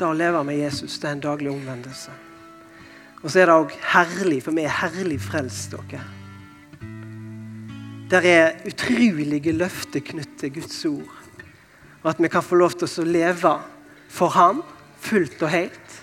Det 0.00 0.08
å 0.08 0.16
leve 0.16 0.40
med 0.48 0.56
Jesus 0.56 0.96
det 0.96 1.10
er 1.10 1.18
en 1.18 1.26
daglig 1.26 1.50
omvendelse. 1.52 2.14
Og 3.20 3.28
så 3.28 3.42
er 3.42 3.50
det 3.50 3.58
òg 3.58 3.74
herlig, 3.92 4.40
for 4.46 4.56
vi 4.56 4.64
er 4.64 4.72
herlig 4.72 5.20
frelst. 5.20 5.76
dere. 5.76 6.19
Der 8.10 8.26
er 8.26 8.56
utrolige 8.66 9.52
løfter 9.54 10.02
knyttet 10.02 10.38
til 10.40 10.54
Guds 10.58 10.84
ord. 10.84 11.16
Og 12.02 12.10
at 12.10 12.22
vi 12.22 12.28
kan 12.32 12.42
få 12.42 12.58
lov 12.58 12.74
til 12.74 12.88
å 12.88 13.06
leve 13.06 13.52
for 14.10 14.34
Han 14.34 14.62
fullt 15.00 15.42
og 15.42 15.52
helt. 15.52 15.98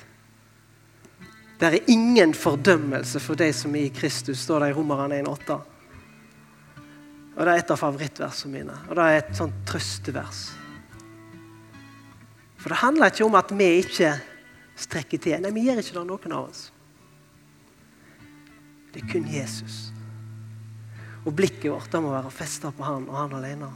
Der 1.60 1.74
er 1.74 1.90
ingen 1.90 2.34
fordømmelse 2.38 3.20
for 3.20 3.36
de 3.36 3.50
som 3.54 3.76
er 3.76 3.88
i 3.88 3.94
Kristus, 3.94 4.40
står 4.46 4.64
det 4.64 4.70
i 4.72 4.78
Romerne 4.78 5.20
1,8. 5.24 5.58
Og 7.38 7.46
Det 7.46 7.52
er 7.52 7.60
et 7.60 7.72
av 7.72 7.82
favorittversene 7.82 8.54
mine. 8.54 8.78
Og 8.88 8.96
det 8.96 9.04
er 9.04 9.20
et 9.20 9.36
sånt 9.38 9.60
trøstevers. 9.68 10.48
For 12.58 12.74
det 12.74 12.82
handler 12.82 13.12
ikke 13.12 13.28
om 13.28 13.38
at 13.38 13.52
vi 13.54 13.68
ikke 13.84 14.16
strekker 14.78 15.22
til. 15.22 15.38
Nei, 15.42 15.54
vi 15.54 15.68
gjør 15.68 15.84
ikke 15.84 16.00
det, 16.00 16.08
noen 16.08 16.34
av 16.40 16.50
oss. 16.50 16.64
Det 18.94 19.04
er 19.04 19.12
kun 19.12 19.28
Jesus. 19.30 19.97
Og 21.28 21.36
blikket 21.36 21.68
vårt 21.74 21.92
det 21.92 22.00
må 22.02 22.14
være 22.14 22.32
festa 22.32 22.72
på 22.72 22.86
han 22.88 23.08
og 23.10 23.18
han 23.20 23.36
alene. 23.36 23.70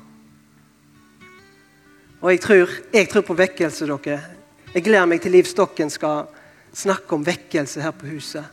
Og 2.22 2.30
jeg 2.32 2.42
tror, 2.44 2.76
jeg 2.94 3.10
tror 3.10 3.26
på 3.28 3.36
vekkelse, 3.36 3.88
dere. 3.90 4.20
Jeg 4.72 4.86
gleder 4.86 5.08
meg 5.10 5.20
til 5.24 5.34
Liv 5.36 5.48
Stokken 5.50 5.90
skal 5.92 6.30
snakke 6.72 7.18
om 7.18 7.26
vekkelse 7.28 7.82
her 7.84 7.92
på 7.98 8.08
huset. 8.08 8.46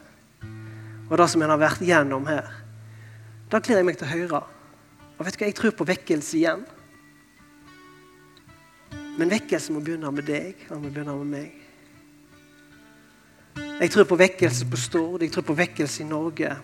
Og 1.08 1.14
det 1.20 1.28
som 1.30 1.44
en 1.44 1.52
har 1.52 1.60
vært 1.60 1.84
gjennom 1.84 2.26
her. 2.26 2.48
Da 3.52 3.60
gleder 3.60 3.84
jeg 3.84 3.88
meg 3.88 4.00
til 4.00 4.08
å 4.08 4.16
høre. 4.16 4.40
Og 5.18 5.26
vet 5.26 5.36
du 5.36 5.44
hva, 5.44 5.46
Jeg 5.46 5.58
tror 5.60 5.76
på 5.76 5.86
vekkelse 5.88 6.36
igjen. 6.40 6.64
Men 9.18 9.30
vekkelse 9.30 9.72
må 9.74 9.82
begynne 9.84 10.10
med 10.14 10.26
deg, 10.26 10.66
og 10.70 10.82
må 10.82 10.90
begynne 10.90 11.14
med 11.22 11.30
meg. 11.36 11.54
Jeg 13.78 13.90
tror 13.94 14.10
på 14.10 14.18
vekkelse 14.18 14.66
på 14.66 14.76
Stord, 14.80 15.22
jeg 15.22 15.32
tror 15.34 15.46
på 15.46 15.58
vekkelse 15.58 16.02
i 16.02 16.08
Norge. 16.08 16.56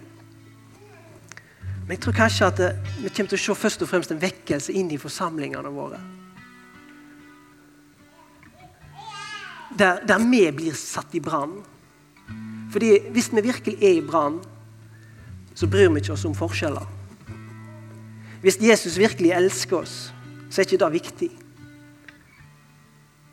Men 1.85 1.99
jeg 1.99 2.01
tror 2.01 2.17
kanskje 2.17 2.47
at 2.49 2.61
det, 2.61 2.71
vi 3.03 3.11
kommer 3.13 3.29
til 3.35 3.37
å 3.37 3.43
se 3.43 3.57
først 3.61 3.83
og 3.85 3.91
fremst 3.91 4.13
en 4.15 4.21
vekkelse 4.23 4.73
inn 4.73 4.89
i 4.95 5.01
forsamlingene 5.01 5.73
våre. 5.75 6.01
Der, 9.77 10.01
der 10.07 10.25
vi 10.31 10.47
blir 10.55 10.77
satt 10.79 11.13
i 11.13 11.21
brann. 11.21 11.59
Fordi 12.73 13.11
Hvis 13.13 13.29
vi 13.35 13.45
virkelig 13.45 13.77
er 13.83 13.99
i 13.99 14.05
brann, 14.07 14.41
så 15.55 15.69
bryr 15.71 15.91
vi 15.93 16.01
ikke 16.01 16.15
oss 16.17 16.25
om 16.25 16.35
forskjeller. 16.35 16.89
Hvis 18.41 18.59
Jesus 18.61 18.97
virkelig 18.99 19.35
elsker 19.37 19.77
oss, 19.77 20.13
så 20.51 20.61
er 20.61 20.67
ikke 20.67 20.81
det 20.81 20.93
viktig. 20.93 21.31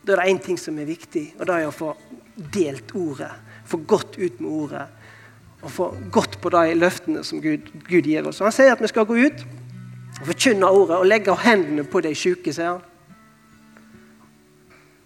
Da 0.03 0.13
er 0.13 0.21
det 0.21 0.31
én 0.33 0.43
ting 0.43 0.59
som 0.59 0.77
er 0.79 0.89
viktig, 0.89 1.33
og 1.39 1.47
det 1.47 1.55
er 1.55 1.69
å 1.69 1.75
få 1.75 1.93
delt 2.35 2.91
ordet. 2.97 3.31
Få 3.65 3.79
gått 3.87 4.17
ut 4.17 4.39
med 4.41 4.49
ordet 4.49 4.87
og 5.61 5.71
få 5.71 5.87
godt 6.11 6.39
på 6.41 6.49
de 6.53 6.75
løftene 6.75 7.23
som 7.23 7.41
Gud, 7.41 7.69
Gud 7.89 8.07
gir 8.07 8.27
oss. 8.27 8.41
Han 8.41 8.53
sier 8.55 8.73
at 8.73 8.81
vi 8.81 8.89
skal 8.89 9.05
gå 9.05 9.17
ut 9.21 9.45
og 10.21 10.27
forkynne 10.31 10.69
ordet 10.69 10.97
og 10.97 11.07
legge 11.09 11.35
hendene 11.43 11.85
på 11.87 12.01
de 12.01 12.13
syke, 12.17 12.53
sier 12.53 12.75
han. 12.75 12.83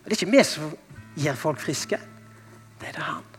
Det 0.05 0.13
er 0.13 0.19
ikke 0.19 0.33
vi 0.35 0.43
som 0.45 0.75
gjør 1.17 1.39
folk 1.39 1.63
friske. 1.63 1.99
Det 2.79 2.91
er 2.91 2.99
det 2.99 3.07
han. 3.07 3.34